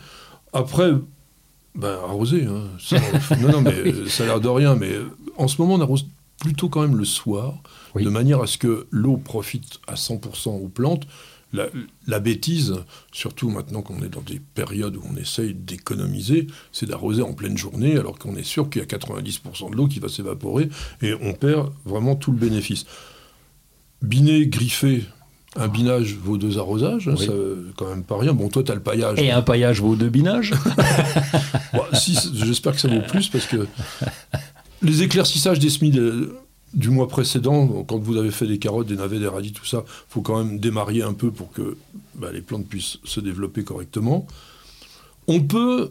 [0.52, 0.92] Après,
[1.74, 2.44] ben, arroser.
[2.44, 2.64] hein.
[2.78, 2.98] Ça,
[3.40, 4.90] non, non, mais ça a l'air de rien, mais
[5.38, 6.06] en ce moment, on arrose
[6.44, 7.54] plutôt quand même le soir,
[7.94, 8.04] Oui.
[8.04, 11.06] de manière à ce que l'eau profite à 100% aux plantes.
[11.52, 11.66] la,
[12.08, 12.74] la bêtise,
[13.12, 17.56] surtout maintenant qu'on est dans des périodes où on essaye d'économiser, c'est d'arroser en pleine
[17.56, 20.68] journée alors qu'on est sûr qu'il y a 90% de l'eau qui va s'évaporer
[21.00, 22.86] et on perd vraiment tout le bénéfice.
[24.02, 25.04] Biner, griffer,
[25.56, 27.26] un binage vaut deux arrosages, hein, Oui.
[27.26, 27.32] ça,
[27.76, 28.32] quand même pas rien.
[28.34, 29.20] Bon, toi, tu as le paillage.
[29.20, 30.52] Et un paillage vaut deux binages
[31.72, 33.68] Bon, si, J'espère que ça vaut plus parce que
[34.84, 36.34] les éclaircissages des semis de-
[36.72, 39.84] du mois précédent, quand vous avez fait des carottes, des navets, des radis, tout ça,
[40.08, 41.76] faut quand même démarrer un peu pour que
[42.16, 44.26] bah, les plantes puissent se développer correctement.
[45.28, 45.90] On peut,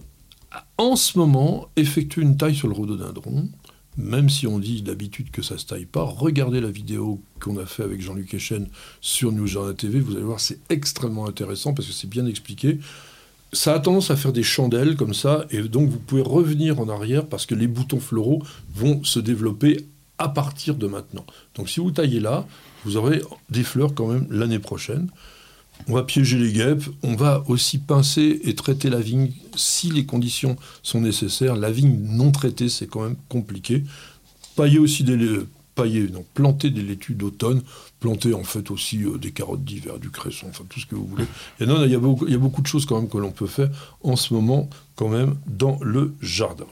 [0.78, 3.48] en ce moment, effectuer une taille sur le rhododendron,
[3.98, 6.04] même si on dit d'habitude que ça se taille pas.
[6.04, 8.68] Regardez la vidéo qu'on a fait avec Jean-Luc Echen
[9.00, 12.80] sur Journal TV, vous allez voir, c'est extrêmement intéressant parce que c'est bien expliqué
[13.54, 16.90] ça a tendance à faire des chandelles comme ça, et donc vous pouvez revenir en
[16.90, 18.42] arrière parce que les boutons floraux
[18.76, 19.86] vont se développer
[20.18, 21.26] à partir de maintenant.
[21.56, 22.46] Donc si vous taillez là,
[22.86, 25.10] vous aurez des fleurs quand même l'année prochaine.
[25.88, 30.06] On va piéger les guêpes, on va aussi pincer et traiter la vigne si les
[30.06, 31.56] conditions sont nécessaires.
[31.56, 33.84] La vigne non traitée, c'est quand même compliqué.
[34.56, 35.18] Pailler aussi des
[35.76, 37.62] pailler, non, planter des laitues d'automne,
[38.00, 41.08] planter en fait aussi euh, des carottes d'hiver, du cresson, enfin tout ce que vous
[41.08, 41.26] voulez.
[41.60, 43.18] Et non, il y, a beaucoup, il y a beaucoup de choses quand même que
[43.18, 43.70] l'on peut faire
[44.04, 46.66] en ce moment quand même dans le jardin.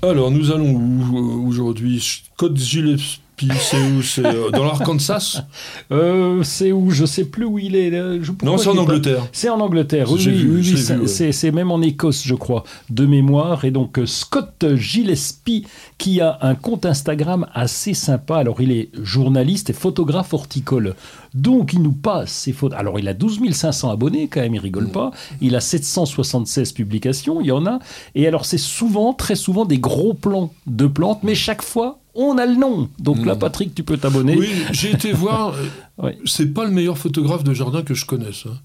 [0.00, 2.00] Alors, nous allons euh, aujourd'hui?
[2.00, 3.20] Scott Gillespie,
[3.60, 5.42] c'est où C'est euh, dans l'Arkansas
[5.92, 7.90] Euh, c'est où Je sais plus où il est.
[8.22, 9.26] Je- Non, c'est en pas- Angleterre.
[9.32, 11.06] C'est en Angleterre, oui, oui, vu, oui, je oui, l'ai c'est- vu, ouais.
[11.08, 13.64] c'est c'est même en Écosse, je crois, de mémoire.
[13.64, 15.66] Et donc, euh, Scott Gillespie,
[15.98, 18.36] qui a un compte Instagram assez sympa.
[18.36, 20.94] Alors, il est journaliste et photographe horticole.
[21.34, 22.78] Donc, il nous passe ses photos.
[22.78, 25.10] Alors, il a 12 500 abonnés, quand même, il rigole pas.
[25.40, 27.78] Il a 776 publications, il y en a.
[28.14, 32.38] Et alors, c'est souvent, très souvent, des gros plans de plantes, mais chaque fois, on
[32.38, 32.88] a le nom.
[32.98, 33.38] Donc là, Mm.
[33.38, 34.36] Patrick, tu peux t'abonner.
[34.36, 35.54] Oui, j'ai été voir.
[36.02, 36.12] euh.
[36.24, 38.44] C'est pas le meilleur photographe de jardin que je connaisse.
[38.46, 38.58] hein.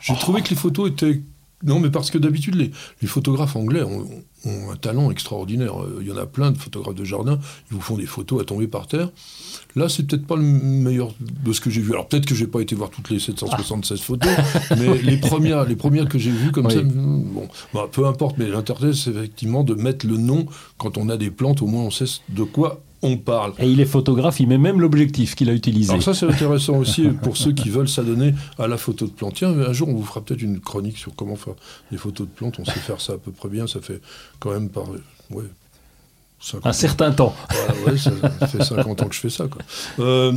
[0.00, 0.20] J'ai Oh.
[0.20, 1.22] trouvé que les photos étaient.
[1.64, 4.06] Non, mais parce que d'habitude, les, les photographes anglais ont,
[4.44, 5.80] ont un talent extraordinaire.
[5.82, 7.38] Euh, Il y en a plein de photographes de jardin.
[7.70, 9.08] Ils vous font des photos à tomber par terre.
[9.74, 11.92] Là, c'est peut-être pas le meilleur de ce que j'ai vu.
[11.92, 14.30] Alors peut-être que j'ai pas été voir toutes les 776 photos,
[14.78, 16.74] mais les premières, les premières que j'ai vues comme Oui.
[16.74, 18.36] ça, bon, bah, peu importe.
[18.36, 20.44] Mais l'intérêt, c'est effectivement de mettre le nom
[20.76, 21.62] quand on a des plantes.
[21.62, 23.52] Au moins, on sait de quoi on parle.
[23.58, 25.90] Et il est photographe, il met même l'objectif qu'il a utilisé.
[25.90, 29.34] Alors ça c'est intéressant aussi pour ceux qui veulent s'adonner à la photo de plante.
[29.34, 31.54] Tiens, un jour on vous fera peut-être une chronique sur comment faire
[31.90, 32.58] des photos de plantes.
[32.58, 33.66] On sait faire ça à peu près bien.
[33.66, 34.00] Ça fait
[34.38, 34.84] quand même par
[35.30, 35.44] ouais,
[36.40, 37.34] 50 un certain temps.
[37.50, 39.46] voilà, ouais, ça fait 50 ans que je fais ça.
[39.46, 39.62] Quoi.
[39.98, 40.32] Euh,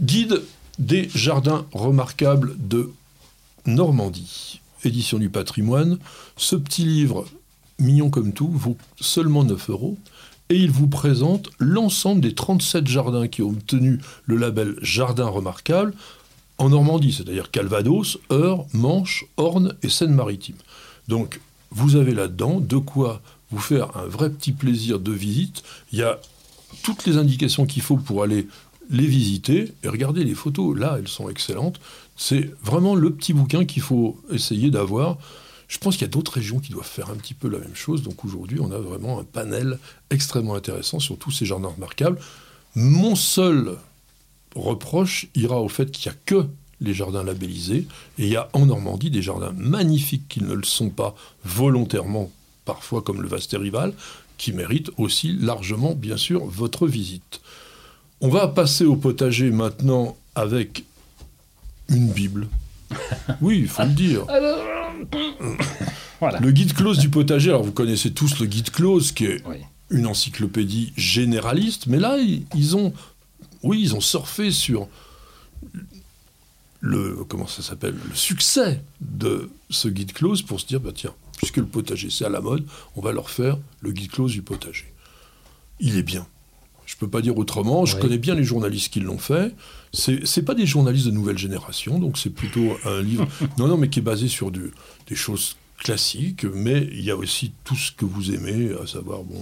[0.00, 0.42] guide
[0.78, 2.90] des jardins remarquables de
[3.66, 5.98] Normandie, édition du patrimoine.
[6.36, 7.26] Ce petit livre,
[7.78, 9.96] mignon comme tout, vaut seulement 9 euros.
[10.52, 15.94] Et il vous présente l'ensemble des 37 jardins qui ont obtenu le label Jardin remarquable
[16.58, 20.56] en Normandie, c'est-à-dire Calvados, Eure, Manche, Orne et Seine-Maritime.
[21.08, 21.40] Donc,
[21.70, 25.62] vous avez là-dedans de quoi vous faire un vrai petit plaisir de visite.
[25.90, 26.20] Il y a
[26.82, 28.46] toutes les indications qu'il faut pour aller
[28.90, 29.72] les visiter.
[29.82, 31.80] Et regardez les photos, là, elles sont excellentes.
[32.14, 35.16] C'est vraiment le petit bouquin qu'il faut essayer d'avoir.
[35.72, 37.74] Je pense qu'il y a d'autres régions qui doivent faire un petit peu la même
[37.74, 38.02] chose.
[38.02, 39.78] Donc aujourd'hui, on a vraiment un panel
[40.10, 42.18] extrêmement intéressant sur tous ces jardins remarquables.
[42.74, 43.78] Mon seul
[44.54, 46.46] reproche ira au fait qu'il n'y a que
[46.82, 47.86] les jardins labellisés.
[48.18, 51.14] Et il y a en Normandie des jardins magnifiques qui ne le sont pas
[51.46, 52.30] volontairement,
[52.66, 53.94] parfois comme le Vasterival,
[54.36, 57.40] qui méritent aussi largement, bien sûr, votre visite.
[58.20, 60.84] On va passer au potager maintenant avec
[61.88, 62.48] une Bible.
[63.40, 64.26] Oui, il faut le dire.
[66.20, 66.38] Voilà.
[66.38, 69.56] Le guide close du potager, alors vous connaissez tous le guide close qui est Oui.
[69.90, 72.92] une encyclopédie généraliste, mais là ils, ils ont,
[73.64, 74.88] oui, ils ont surfé sur
[76.80, 81.14] le comment ça s'appelle, le succès de ce guide close pour se dire bah tiens,
[81.38, 82.64] puisque le potager c'est à la mode,
[82.96, 84.92] on va leur faire le guide close du potager.
[85.80, 86.26] Il est bien.
[86.92, 87.86] Je peux pas dire autrement.
[87.86, 89.54] Je connais bien les journalistes qui l'ont fait.
[89.94, 93.26] C'est c'est pas des journalistes de nouvelle génération, donc c'est plutôt un livre.
[93.58, 94.72] Non, non, mais qui est basé sur du-
[95.08, 99.22] des choses classiques, mais il y a aussi tout ce que vous aimez, à savoir
[99.24, 99.40] bon,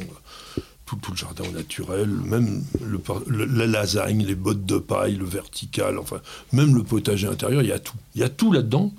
[0.86, 5.26] tout, tout le jardin au naturel, même le- la lasagne, les bottes de paille, le
[5.26, 6.20] vertical, enfin,
[6.52, 7.96] même le potager intérieur, il y a tout.
[8.14, 8.92] Il y a tout là-dedans.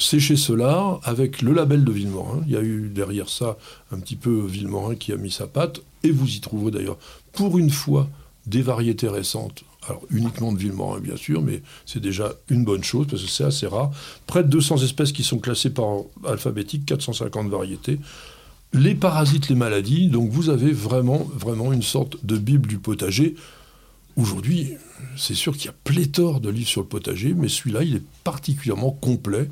[0.00, 2.42] Chez Solar, avec le label de Villemorin.
[2.46, 3.58] Il y a eu derrière ça
[3.92, 6.96] un petit peu Villemorin qui a mis sa patte, et vous y trouverez d'ailleurs,
[7.32, 8.08] pour une fois,
[8.46, 9.62] des variétés récentes.
[9.86, 13.44] Alors uniquement de Villemorin, bien sûr, mais c'est déjà une bonne chose, parce que c'est
[13.44, 13.90] assez rare.
[14.26, 17.98] Près de 200 espèces qui sont classées par alphabétique, 450 variétés.
[18.72, 20.08] les parasites, les maladies.
[20.08, 23.34] Donc vous avez vraiment, vraiment une sorte de Bible du potager.
[24.16, 24.72] Aujourd'hui,
[25.16, 28.02] c'est sûr qu'il y a pléthore de livres sur le potager, mais celui-là, il est
[28.24, 29.48] particulièrement complet.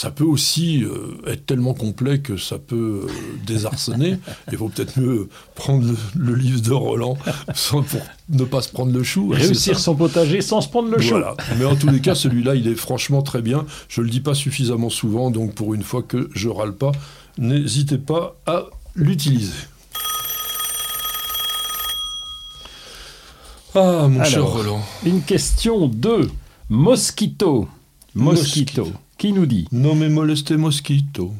[0.00, 3.12] Ça peut aussi euh, être tellement complet que ça peut euh,
[3.48, 4.18] désarçonner.
[4.52, 7.18] Il vaut peut-être mieux prendre le, le livre de Roland
[7.56, 9.32] sans, pour ne pas se prendre le chou.
[9.34, 11.34] hein, Réussir son potager sans se prendre le voilà.
[11.58, 13.66] Mais en tous les cas, celui-là, il est franchement très bien.
[13.88, 16.92] Je le dis pas suffisamment souvent, donc pour une fois que je râle pas,
[17.36, 19.50] n'hésitez pas à l'utiliser.
[23.74, 24.80] Ah, mon cher Roland.
[25.04, 26.28] Une question de
[26.68, 27.66] Mosquito.
[28.14, 28.84] Mosquito.
[28.84, 28.92] Mosquito.
[29.18, 31.32] Qui nous dit Non mais molesté mosquito.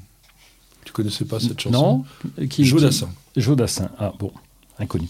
[0.85, 2.05] Tu connaissais pas cette chanson
[2.39, 3.09] Non qui, Jodassin.
[3.35, 3.91] qui- Jodassin.
[3.99, 4.33] Ah bon,
[4.79, 5.09] inconnu.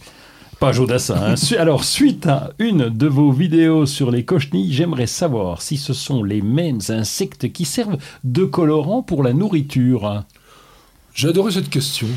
[0.61, 1.15] Pas Jodassin.
[1.17, 1.57] hein.
[1.57, 6.25] Alors, suite à une de vos vidéos sur les cochenilles, j'aimerais savoir si ce sont
[6.25, 10.25] les mêmes insectes qui servent de colorant pour la nourriture.
[11.15, 12.09] J'ai adoré cette question,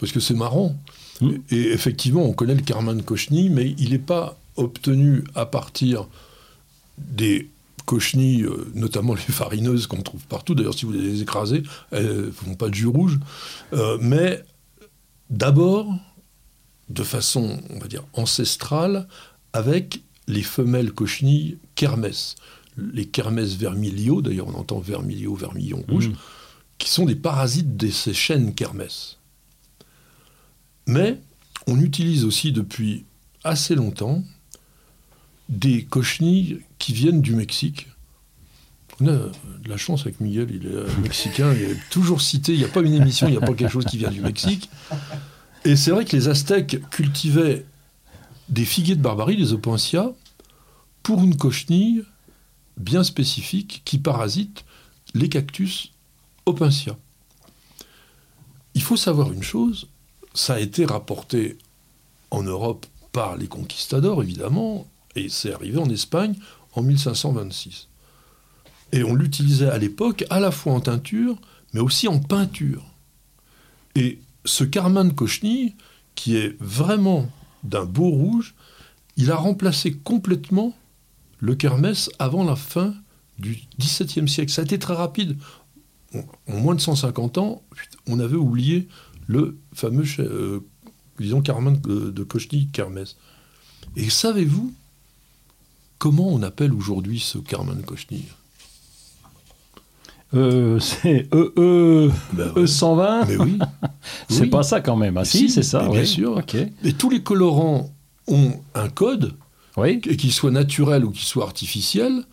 [0.00, 0.74] parce que c'est marrant.
[1.20, 1.30] Mm.
[1.50, 6.08] Et effectivement, on connaît le carmin de cochenille, mais il n'est pas obtenu à partir
[6.98, 7.48] des
[7.88, 10.54] cochenilles, euh, notamment les farineuses qu'on trouve partout.
[10.54, 13.18] D'ailleurs, si vous les écrasez, elles ne font pas de jus rouge.
[13.72, 14.44] Euh, mais
[15.30, 15.90] d'abord,
[16.90, 19.08] de façon, on va dire, ancestrale,
[19.54, 22.36] avec les femelles cochenilles kermès.
[22.76, 26.16] Les kermès vermilio, d'ailleurs on entend vermilio, vermillon rouge, Mm.
[26.76, 29.16] qui sont des parasites de ces chênes kermès.
[30.86, 31.18] Mais
[31.66, 33.04] on utilise aussi depuis
[33.44, 34.22] assez longtemps
[35.48, 37.88] des cochenilles qui viennent du Mexique.
[39.00, 42.58] On a de la chance avec Miguel, il est mexicain, il est toujours cité, il
[42.58, 44.68] n'y a pas une émission, il n'y a pas quelque chose qui vient du Mexique.
[45.64, 47.64] Et c'est vrai que les Aztèques cultivaient
[48.48, 50.12] des figuiers de Barbarie, des opuntia,
[51.02, 52.04] pour une cochenille
[52.76, 54.64] bien spécifique qui parasite
[55.14, 55.92] les cactus
[56.46, 56.96] opuntia.
[58.74, 59.88] Il faut savoir une chose,
[60.34, 61.56] ça a été rapporté
[62.30, 66.34] en Europe par les conquistadors, évidemment, et c'est arrivé en Espagne
[66.74, 67.88] en 1526.
[68.92, 71.38] Et on l'utilisait à l'époque à la fois en teinture,
[71.72, 72.84] mais aussi en peinture.
[73.94, 75.74] Et ce carmin de cochenille,
[76.14, 77.28] qui est vraiment
[77.64, 78.54] d'un beau rouge,
[79.16, 80.74] il a remplacé complètement
[81.40, 82.94] le kermès avant la fin
[83.38, 84.50] du XVIIe siècle.
[84.50, 85.36] Ça a été très rapide.
[86.14, 87.62] En moins de 150 ans,
[88.06, 88.88] on avait oublié
[89.26, 90.60] le fameux, euh,
[91.20, 93.16] disons, carmin de, de cochenille kermès.
[93.96, 94.72] Et savez-vous
[95.98, 98.24] comment on appelle aujourd'hui ce carmin de cochenille
[100.34, 102.64] Euh, c'est EE Ben ouais.
[102.64, 103.58] E120 Mais oui.
[104.28, 104.48] C'est Oui.
[104.50, 105.16] pas ça quand même.
[105.16, 105.88] Ah si, Si, c'est ça.
[105.88, 106.36] bien sûr.
[106.36, 106.54] Ok.
[106.54, 107.90] Et tous les colorants
[108.26, 109.34] ont un code,
[109.78, 110.00] Oui.
[110.06, 112.24] et qu'ils soient naturels ou qu'ils soient artificiels,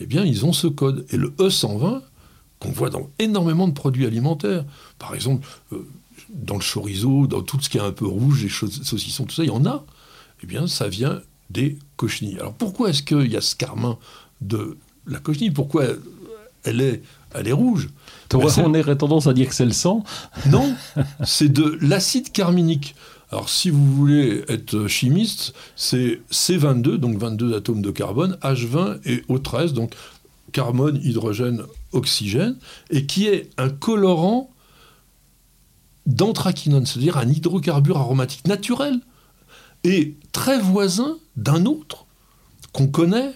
[0.00, 1.06] eh bien, ils ont ce code.
[1.10, 2.00] Et le E120,
[2.58, 4.64] qu'on voit dans énormément de produits alimentaires,
[4.98, 5.86] par exemple, euh,
[6.30, 9.44] dans le chorizo, dans tout ce qui est un peu rouge, les saucissons, tout ça,
[9.44, 9.84] il y en a.
[10.42, 11.20] Eh bien, ça vient
[11.54, 12.38] des cochenilles.
[12.38, 13.96] Alors, pourquoi est-ce qu'il y a ce carmin
[14.40, 14.76] de
[15.06, 15.50] la cochenille?
[15.50, 15.84] Pourquoi
[16.64, 17.02] elle est,
[17.34, 17.88] elle est rouge?
[18.30, 20.02] Ben, on aurait tendance à dire que c'est le sang.
[20.50, 20.74] non,
[21.24, 22.96] c'est de l'acide carminique.
[23.30, 29.18] Alors, si vous voulez être chimiste, c'est C22, donc 22 atomes de carbone, H20 et
[29.28, 29.94] O13, donc
[30.52, 32.56] carbone, hydrogène, oxygène,
[32.90, 34.50] et qui est un colorant
[36.06, 39.00] d'anthraquinone, c'est-à-dire un hydrocarbure aromatique naturel,
[39.84, 42.06] et très voisin d'un autre
[42.72, 43.32] qu'on connaît,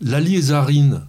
[0.00, 1.02] l'aliésarine,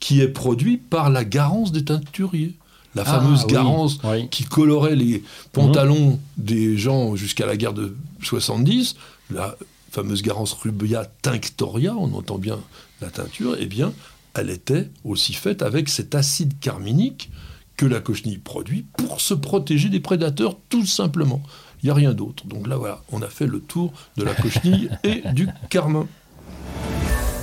[0.00, 2.54] qui est produit par la garance des teinturiers.
[2.94, 3.52] La fameuse Ah, oui.
[3.52, 4.28] garance Oui.
[4.28, 8.94] qui colorait les pantalons des gens jusqu'à la guerre de 70,
[9.30, 9.56] la
[9.90, 12.58] fameuse Garance rubia tinctoria, on entend bien
[13.00, 13.92] la teinture, eh bien,
[14.34, 17.30] elle était aussi faite avec cet acide carminique
[17.76, 21.42] que la cochenille produit pour se protéger des prédateurs, tout simplement.
[21.84, 22.46] Il n'y a rien d'autre.
[22.46, 26.06] Donc là, voilà, on a fait le tour de la cochenille et du carmin.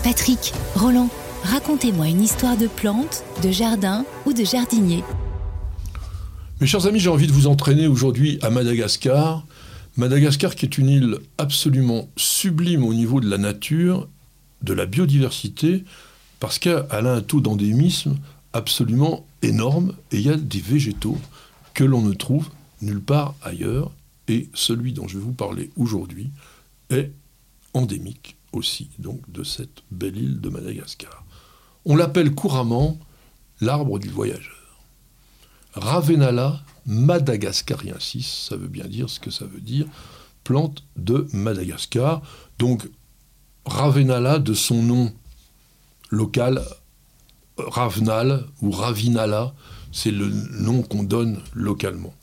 [0.03, 1.09] Patrick, Roland,
[1.43, 5.03] racontez-moi une histoire de plante, de jardin ou de jardinier.
[6.59, 9.45] Mes chers amis, j'ai envie de vous entraîner aujourd'hui à Madagascar.
[9.95, 14.07] Madagascar qui est une île absolument sublime au niveau de la nature,
[14.63, 15.83] de la biodiversité,
[16.39, 18.15] parce qu'elle a un taux d'endémisme
[18.53, 21.19] absolument énorme et il y a des végétaux
[21.75, 22.49] que l'on ne trouve
[22.81, 23.91] nulle part ailleurs.
[24.31, 26.31] Et celui dont je vais vous parler aujourd'hui
[26.89, 27.11] est
[27.73, 31.25] endémique aussi, de cette belle île de Madagascar.
[31.83, 32.97] On l'appelle couramment
[33.59, 34.55] l'arbre du voyageur.
[35.73, 39.85] Ravenala madagascariensis, ça veut bien dire ce que ça veut dire,
[40.45, 42.21] plante de Madagascar.
[42.57, 42.89] Donc
[43.65, 45.13] Ravenala de son nom
[46.09, 46.63] local,
[47.57, 49.53] Ravnal ou Ravinala,
[49.91, 52.13] c'est le nom qu'on donne localement.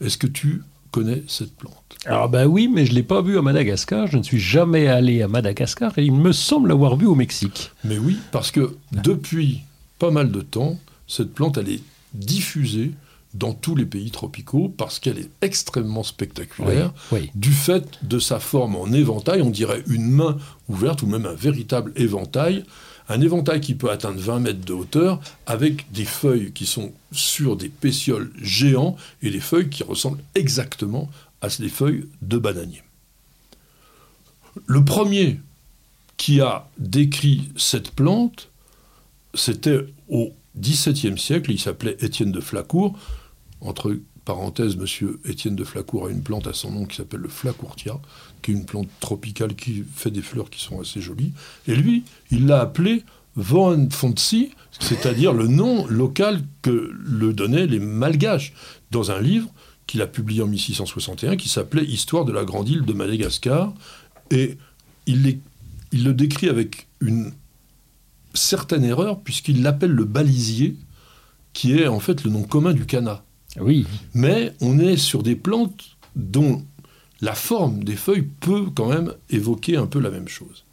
[0.00, 1.74] Est-ce que tu connais cette plante
[2.04, 4.06] Alors ben oui, mais je ne l'ai pas vu à Madagascar.
[4.06, 7.70] Je ne suis jamais allé à Madagascar et il me semble l'avoir vu au Mexique.
[7.84, 9.60] Mais oui, parce que depuis
[9.98, 11.82] pas mal de temps, cette plante, elle est
[12.14, 12.92] diffusée
[13.34, 17.30] dans tous les pays tropicaux parce qu'elle est extrêmement spectaculaire Oui, oui.
[17.36, 20.36] du fait de sa forme en éventail, on dirait une main
[20.68, 22.64] ouverte ou même un véritable éventail,
[23.10, 27.56] un éventail qui peut atteindre 20 mètres de hauteur avec des feuilles qui sont sur
[27.56, 31.10] des pétioles géants et des feuilles qui ressemblent exactement
[31.42, 32.82] à des feuilles de bananier.
[34.66, 35.40] Le premier
[36.16, 38.48] qui a décrit cette plante,
[39.34, 42.96] c'était au XVIIe siècle, il s'appelait Étienne de Flacourt.
[43.60, 47.28] Entre parenthèses, monsieur Étienne de Flacourt a une plante à son nom qui s'appelle le
[47.28, 47.98] flacourtia,
[48.42, 51.32] qui est une plante tropicale qui fait des fleurs qui sont assez jolies.
[51.66, 53.04] Et lui, il l'a appelé
[53.36, 58.52] Vohenfontsi, c'est-à-dire le nom local que le donnaient les Malgaches,
[58.90, 59.48] dans un livre
[59.86, 63.72] qu'il a publié en 1661 qui s'appelait Histoire de la grande île de Madagascar.
[64.30, 64.56] Et
[65.06, 65.40] il, les-
[65.92, 67.32] il le décrit avec une
[68.34, 70.76] certaine erreur, puisqu'il l'appelle le balisier,
[71.52, 73.24] qui est en fait le nom commun du canard.
[73.60, 73.84] Oui,
[74.14, 76.64] Mais on est sur des plantes dont
[77.20, 80.64] la forme des feuilles peut quand même évoquer un peu la même chose.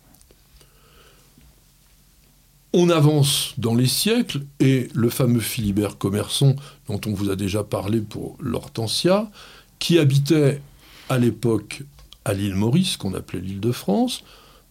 [2.74, 6.56] On avance dans les siècles et le fameux Philibert Commerson,
[6.88, 9.30] dont on vous a déjà parlé pour l'Hortensia,
[9.80, 10.62] qui habitait
[11.10, 11.84] à l'époque
[12.26, 14.24] à l'île Maurice, qu'on appelait l'île de France,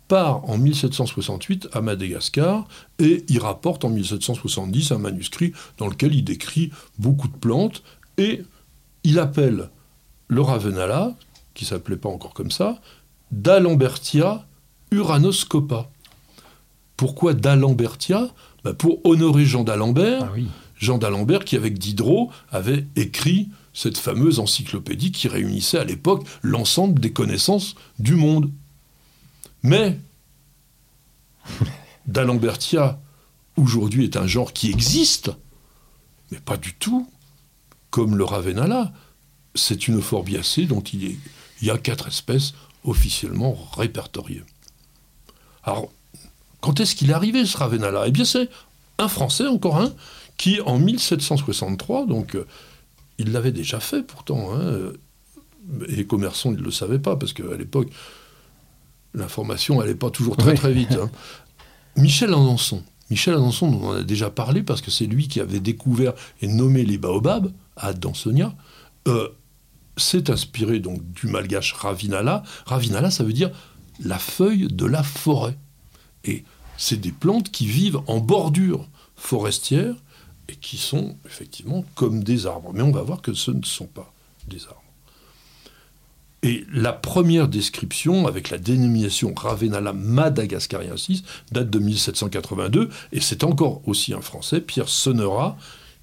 [0.09, 2.69] part en 1768 à Madagascar
[2.99, 7.83] et il rapporte en 1770 un manuscrit dans lequel il décrit beaucoup de plantes
[8.19, 8.43] et
[9.05, 9.71] il appelle
[10.29, 11.15] le Ravenala,
[11.57, 12.81] qui s'appelait pas encore comme ça,
[13.33, 14.47] d'Alembertia
[14.93, 15.91] uranoscopa.
[16.97, 18.29] Pourquoi d'Alembertia
[18.63, 20.47] Ben, Pour honorer Jean d'Alembert, ah oui.
[20.77, 27.01] Jean d'Alembert qui, avec Diderot, avait écrit cette fameuse encyclopédie qui réunissait à l'époque l'ensemble
[27.01, 28.51] des connaissances du monde.
[29.63, 29.99] Mais
[32.07, 33.01] d'Alembertia,
[33.57, 35.31] aujourd'hui, est un genre qui existe,
[36.31, 37.09] mais pas du tout
[37.91, 38.93] comme le Ravenala.
[39.55, 41.19] C'est une forbiacée dont il, est-
[41.61, 42.53] il y a quatre espèces
[42.85, 44.43] officiellement répertoriées.
[45.65, 45.91] Alors,
[46.61, 48.49] quand est-ce qu'il est arrivé ce Ravenala Eh bien, c'est
[48.99, 49.93] un Français, encore un,
[50.37, 52.47] qui en 1763, donc euh,
[53.19, 54.93] il l'avait déjà fait pourtant, hein, euh,
[55.89, 57.89] et Commerçon ne le savait pas, parce qu'à l'époque,
[59.15, 60.57] l'information n'allait pas toujours très Oui.
[60.57, 60.93] très vite.
[60.93, 61.11] hein.
[61.97, 62.83] Michel Alençon.
[63.11, 66.49] Michel Alençon, on en a déjà parlé, parce que c'est lui qui avait découvert et
[66.49, 68.55] nommé les baobabs à Dansonia,
[69.09, 69.29] euh,
[69.97, 72.43] s'est inspiré donc du malgache Ravinala.
[72.67, 73.51] Ravinala, ça veut dire
[74.05, 75.57] la feuille de la forêt.
[76.25, 76.45] Et
[76.77, 79.95] c'est des plantes qui vivent en bordure forestière
[80.49, 82.73] et qui sont effectivement comme des arbres.
[82.75, 84.13] Mais on va voir que ce ne sont pas
[84.49, 84.83] des arbres.
[86.43, 93.81] Et la première description, avec la dénomination Ravenala madagascariensis, date de 1782, et c'est encore
[93.89, 95.57] aussi un Français, Pierre Sonnera,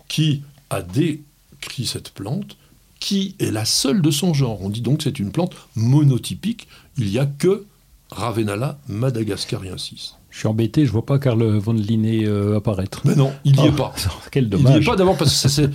[0.10, 2.58] qui a décrit cette plante,
[3.04, 4.62] qui est la seule de son genre.
[4.62, 7.66] On dit donc que c'est une plante monotypique, il n'y a que
[8.12, 10.16] Ravenala madagascariensis.
[10.30, 13.01] Je suis embêté, je vois pas Karl von Linné euh, apparaître.
[13.04, 13.93] Mais non, il n'y Oh, est pas.
[14.32, 14.82] Quel Il n'y dommage.
[14.82, 15.70] est pas d'abord parce que ça s'est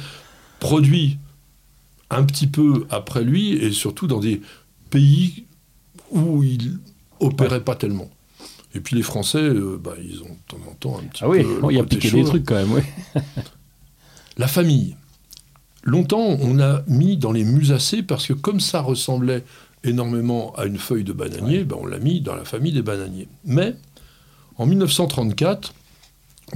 [0.58, 1.18] produit
[2.08, 4.40] un petit peu après lui et surtout dans des
[4.88, 5.44] pays
[6.10, 6.78] où il
[7.20, 8.08] opérait pas tellement.
[8.74, 11.28] Et puis les Français, euh, bah, ils ont de temps en temps un petit Ah
[11.28, 11.60] oui, peu.
[11.60, 12.80] bon, le il a côté piqué des trucs quand même, oui.
[14.38, 14.96] La famille.
[15.88, 19.42] Longtemps, on a mis dans les musacées parce que comme ça ressemblait
[19.84, 23.28] énormément à une feuille de bananier, ben, on l'a mis dans la famille des bananiers.
[23.44, 23.74] Mais
[24.56, 25.72] en 1934,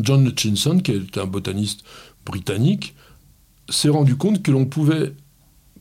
[0.00, 1.80] John Hutchinson, qui est un botaniste
[2.26, 2.94] britannique,
[3.70, 5.14] s'est rendu compte que l'on pouvait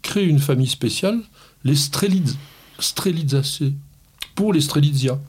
[0.01, 1.19] créer une famille spéciale,
[1.63, 2.37] les Strelids,
[4.35, 5.19] pour les Strelitzia.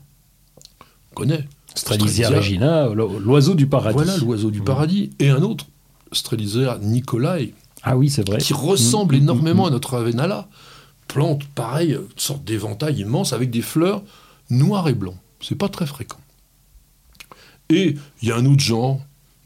[1.11, 1.49] On connaît.
[1.75, 3.95] Strelitzia regina, l'o- l'oiseau du paradis.
[3.97, 5.11] Voilà l'oiseau du paradis.
[5.19, 5.67] Et un autre,
[6.13, 8.39] Strelitzia nicolai, Ah oui, c'est vrai.
[8.39, 10.49] qui ressemble Mm, mm, énormément mm, à notre Ravenala.
[11.09, 14.03] Plante, pareil, une sorte d'éventail immense avec des fleurs
[14.51, 15.17] noires et blancs.
[15.41, 16.19] C'est pas très fréquent.
[17.69, 19.01] Et il y a un autre genre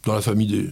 [0.04, 0.70] dans la famille des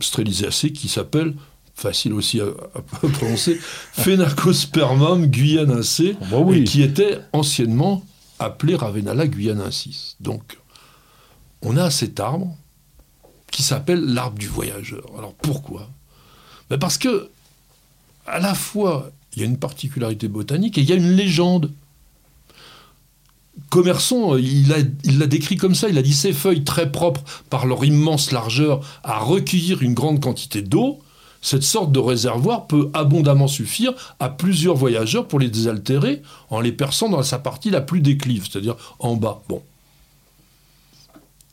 [0.00, 1.34] Strelitziacées qui s'appelle,
[1.74, 2.44] facile aussi à,
[2.74, 3.58] à prononcer,
[3.92, 6.58] Phenacospermum guyanensis, Bah oui.
[6.60, 8.04] et qui était anciennement
[8.38, 10.16] appelé Ravenala guyanensis.
[10.20, 10.58] Donc,
[11.62, 12.54] on a cet arbre
[13.50, 15.04] qui s'appelle l'arbre du voyageur.
[15.18, 15.88] Alors pourquoi?
[16.70, 17.28] Ben Parce que,
[18.26, 21.70] à la fois, il y a une particularité botanique et il y a une légende.
[23.70, 27.66] Commerçon, il l'a il décrit comme ça, il a dit ces feuilles très propres par
[27.66, 31.00] leur immense largeur à recueillir une grande quantité d'eau,
[31.40, 36.72] cette sorte de réservoir peut abondamment suffire à plusieurs voyageurs pour les désaltérer en les
[36.72, 39.42] perçant dans sa partie la plus déclive, c'est-à-dire en bas.
[39.48, 39.62] Bon.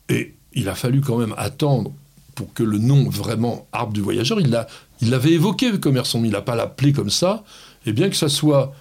[0.08, 1.92] Et il a fallu quand même attendre
[2.34, 4.66] pour que le nom vraiment arbre du voyageur, il l'a,
[5.04, 7.44] il l'avait évoqué, commerçant, mais il n'a pas l'appelé comme ça,
[7.84, 8.74] et bien que ça soit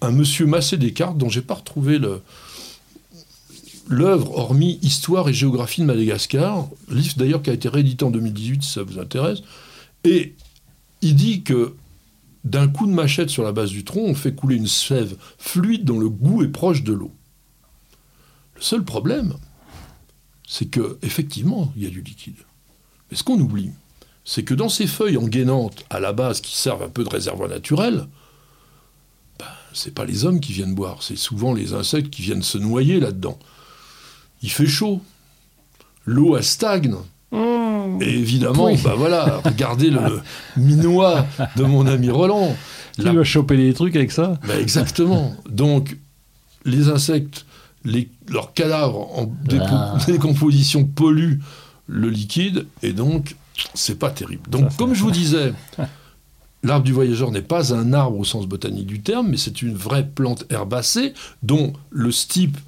[0.00, 1.98] un monsieur Massé Descartes dont j'ai pas retrouvé
[3.88, 8.62] l'œuvre, hormis Histoire et géographie de Madagascar, livre d'ailleurs qui a été réédité en 2018
[8.62, 9.40] si ça vous intéresse,
[10.04, 10.36] et
[11.02, 11.74] il dit que
[12.44, 15.84] d'un coup de machette sur la base du tronc, on fait couler une sève fluide
[15.84, 17.12] dont le goût est proche de l'eau.
[18.54, 19.34] Le seul problème,
[20.46, 22.36] c'est que effectivement, il y a du liquide.
[23.10, 23.72] Mais ce qu'on oublie,
[24.24, 27.48] c'est que dans ces feuilles engainantes à la base qui servent un peu de réservoir
[27.48, 28.06] naturel,
[29.38, 32.58] ben, c'est pas les hommes qui viennent boire, c'est souvent les insectes qui viennent se
[32.58, 33.38] noyer là-dedans.
[34.42, 35.00] Il fait chaud,
[36.06, 36.94] l'eau stagne,
[38.00, 40.20] et évidemment, bah voilà, regardez le
[40.56, 42.56] minois de mon ami Roland.
[42.96, 44.38] Tu vas choper des trucs avec ça?
[44.46, 45.34] Bah Exactement.
[45.48, 45.96] Donc,
[46.64, 47.44] les insectes,
[47.84, 49.98] les, leurs cadavres en Ah.
[50.06, 51.40] décomposition polluent
[51.86, 53.36] le liquide, et donc,
[53.74, 54.48] c'est pas terrible.
[54.50, 55.52] Donc, comme je vous disais,
[56.62, 59.74] l'arbre du voyageur n'est pas un arbre au sens botanique du terme, mais c'est une
[59.74, 62.58] vraie plante herbacée dont le stipe,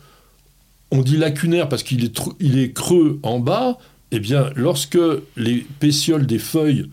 [0.90, 3.78] on dit lacunaire parce qu'il est, tr- il est creux en bas,
[4.12, 4.98] eh bien, lorsque
[5.36, 6.90] les pétioles des feuilles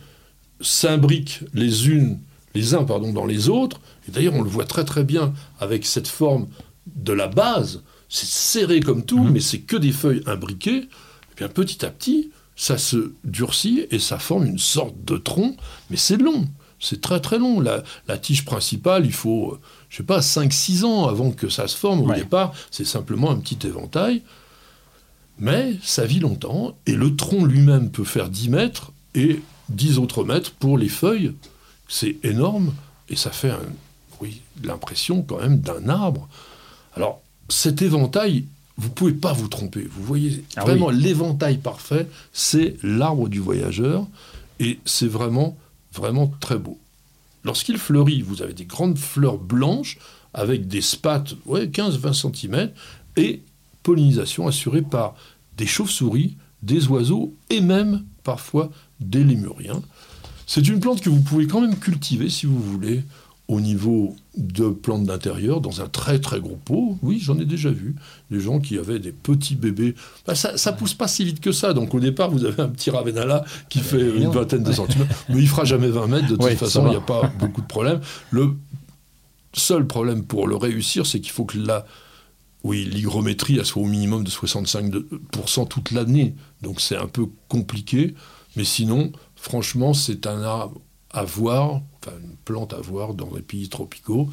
[0.61, 2.19] s'imbriquent les unes,
[2.55, 5.85] les uns pardon, dans les autres, et d'ailleurs on le voit très très bien avec
[5.85, 6.47] cette forme
[6.95, 11.47] de la base, c'est serré comme tout, mais c'est que des feuilles imbriquées, et bien
[11.49, 15.55] petit à petit, ça se durcit et ça forme une sorte de tronc,
[15.89, 16.47] mais c'est long,
[16.79, 17.59] c'est très très long.
[17.59, 19.57] La, la tige principale, il faut,
[19.89, 22.01] je sais pas, 5-6 ans avant que ça se forme.
[22.01, 22.17] Au Ouais.
[22.17, 24.21] départ, c'est simplement un petit éventail.
[25.39, 30.23] Mais ça vit longtemps et le tronc lui-même peut faire 10 mètres et 10 autres
[30.23, 31.33] mètres pour les feuilles.
[31.87, 32.73] C'est énorme
[33.09, 33.59] et ça fait un-
[34.21, 36.27] oui, l'impression quand même d'un arbre.
[36.95, 38.45] Alors cet éventail,
[38.77, 39.87] vous pouvez pas vous tromper.
[39.89, 44.07] Vous voyez Ah vraiment l'éventail parfait, c'est l'arbre du voyageur
[44.59, 45.57] et c'est vraiment
[45.93, 46.79] vraiment très beau.
[47.43, 49.97] Lorsqu'il fleurit, vous avez des grandes fleurs blanches
[50.33, 52.71] avec des spates, ouais, 15-20 cm,
[53.15, 53.43] et
[53.83, 55.15] pollinisation assurée par
[55.57, 59.81] des chauves-souris, des oiseaux et même parfois des lémuriens.
[60.47, 63.03] C'est une plante que vous pouvez quand même cultiver si vous voulez
[63.47, 66.97] au niveau de plantes d'intérieur dans un très très gros pot.
[67.01, 67.95] Oui, j'en ai déjà vu
[68.31, 69.95] des gens qui avaient des petits bébés.
[70.25, 71.73] Bah, ça, ça pousse pas si vite que ça.
[71.73, 75.39] Donc au départ, vous avez un petit ravenala qui fait une vingtaine de centimètres, mais
[75.39, 76.27] il fera jamais 20 mètres.
[76.27, 77.99] De toute Ouais, façon, il n'y a pas beaucoup de problèmes.
[78.31, 78.55] Le
[79.53, 81.85] seul problème pour le réussir, c'est qu'il faut que la
[82.63, 86.33] oui, l'hygrométrie, elle soit au minimum de 65% toute l'année.
[86.61, 88.15] Donc c'est un peu compliqué.
[88.55, 90.79] Mais sinon, franchement, c'est un arbre
[91.15, 94.29] une plante à voir dans les pays tropicaux.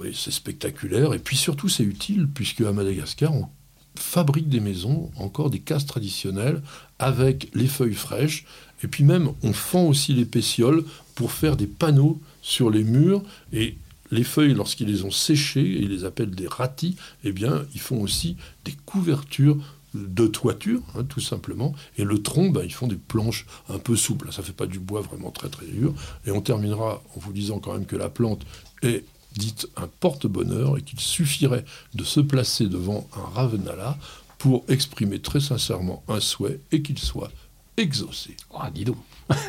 [0.00, 1.14] Oui, c'est spectaculaire.
[1.14, 3.48] Et puis surtout, c'est utile, puisque à Madagascar, on
[3.94, 6.62] fabrique des maisons, encore des cases traditionnelles,
[6.98, 8.46] avec les feuilles fraîches.
[8.82, 13.22] Et puis même, on fend aussi les pétioles pour faire des panneaux sur les murs.
[13.52, 13.76] Et
[14.10, 17.80] les feuilles, lorsqu'ils les ont séchées, et ils les appellent des ratis, eh bien, ils
[17.80, 19.58] font aussi des couvertures
[19.94, 21.74] de toiture, hein, tout simplement.
[21.96, 24.32] Et le tronc, ben, ils font des planches un peu souples.
[24.32, 25.94] Ça fait pas du bois vraiment très très dur.
[26.26, 28.44] Et on terminera en vous disant quand même que la plante
[28.82, 29.04] est
[29.36, 31.64] dite un porte-bonheur et qu'il suffirait
[31.94, 33.96] de se placer devant un ravenala
[34.38, 37.30] pour exprimer très sincèrement un souhait et qu'il soit
[37.76, 38.36] exaucé.
[38.54, 38.96] Ah, dis donc.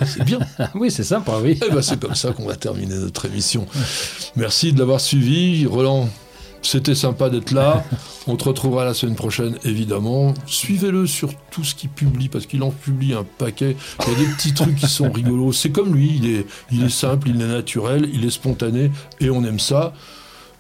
[0.05, 0.39] C'est bien.
[0.75, 1.59] oui, c'est sympa, oui.
[1.65, 3.67] Et ben c'est comme ça qu'on va terminer notre émission.
[4.35, 5.65] Merci de l'avoir suivi.
[5.65, 6.09] Roland,
[6.63, 7.83] c'était sympa d'être là.
[8.27, 10.33] On te retrouvera la semaine prochaine, évidemment.
[10.45, 13.75] Suivez-le sur tout ce qu'il publie, parce qu'il en publie un paquet.
[14.07, 15.51] Il y a des petits trucs qui sont rigolos.
[15.51, 19.29] C'est comme lui, il est, il est simple, il est naturel, il est spontané, et
[19.29, 19.93] on aime ça.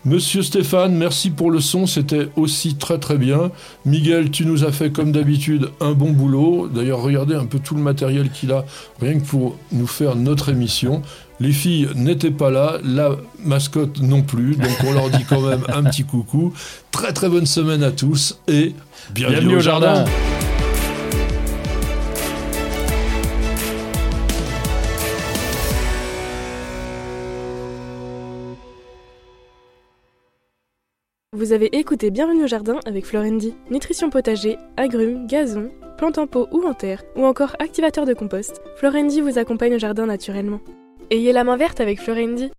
[0.05, 3.51] Monsieur Stéphane, merci pour le son, c'était aussi très très bien.
[3.85, 6.67] Miguel, tu nous as fait comme d'habitude un bon boulot.
[6.67, 8.65] D'ailleurs, regardez un peu tout le matériel qu'il a,
[8.99, 11.01] rien que pour nous faire notre émission.
[11.39, 15.63] Les filles n'étaient pas là, la mascotte non plus, donc on leur dit quand même
[15.67, 16.53] un petit coucou.
[16.91, 18.73] Très très bonne semaine à tous et
[19.13, 20.05] bienvenue, Bienvenue au jardin.
[31.35, 33.55] Vous avez écouté Bienvenue au jardin avec Florendi.
[33.71, 38.61] Nutrition potager, agrumes, gazon, plantes en pot ou en terre, ou encore activateur de compost,
[38.77, 40.61] Florendi vous accompagne au jardin naturellement.
[41.11, 42.51] Ayez la main verte avec Florendi.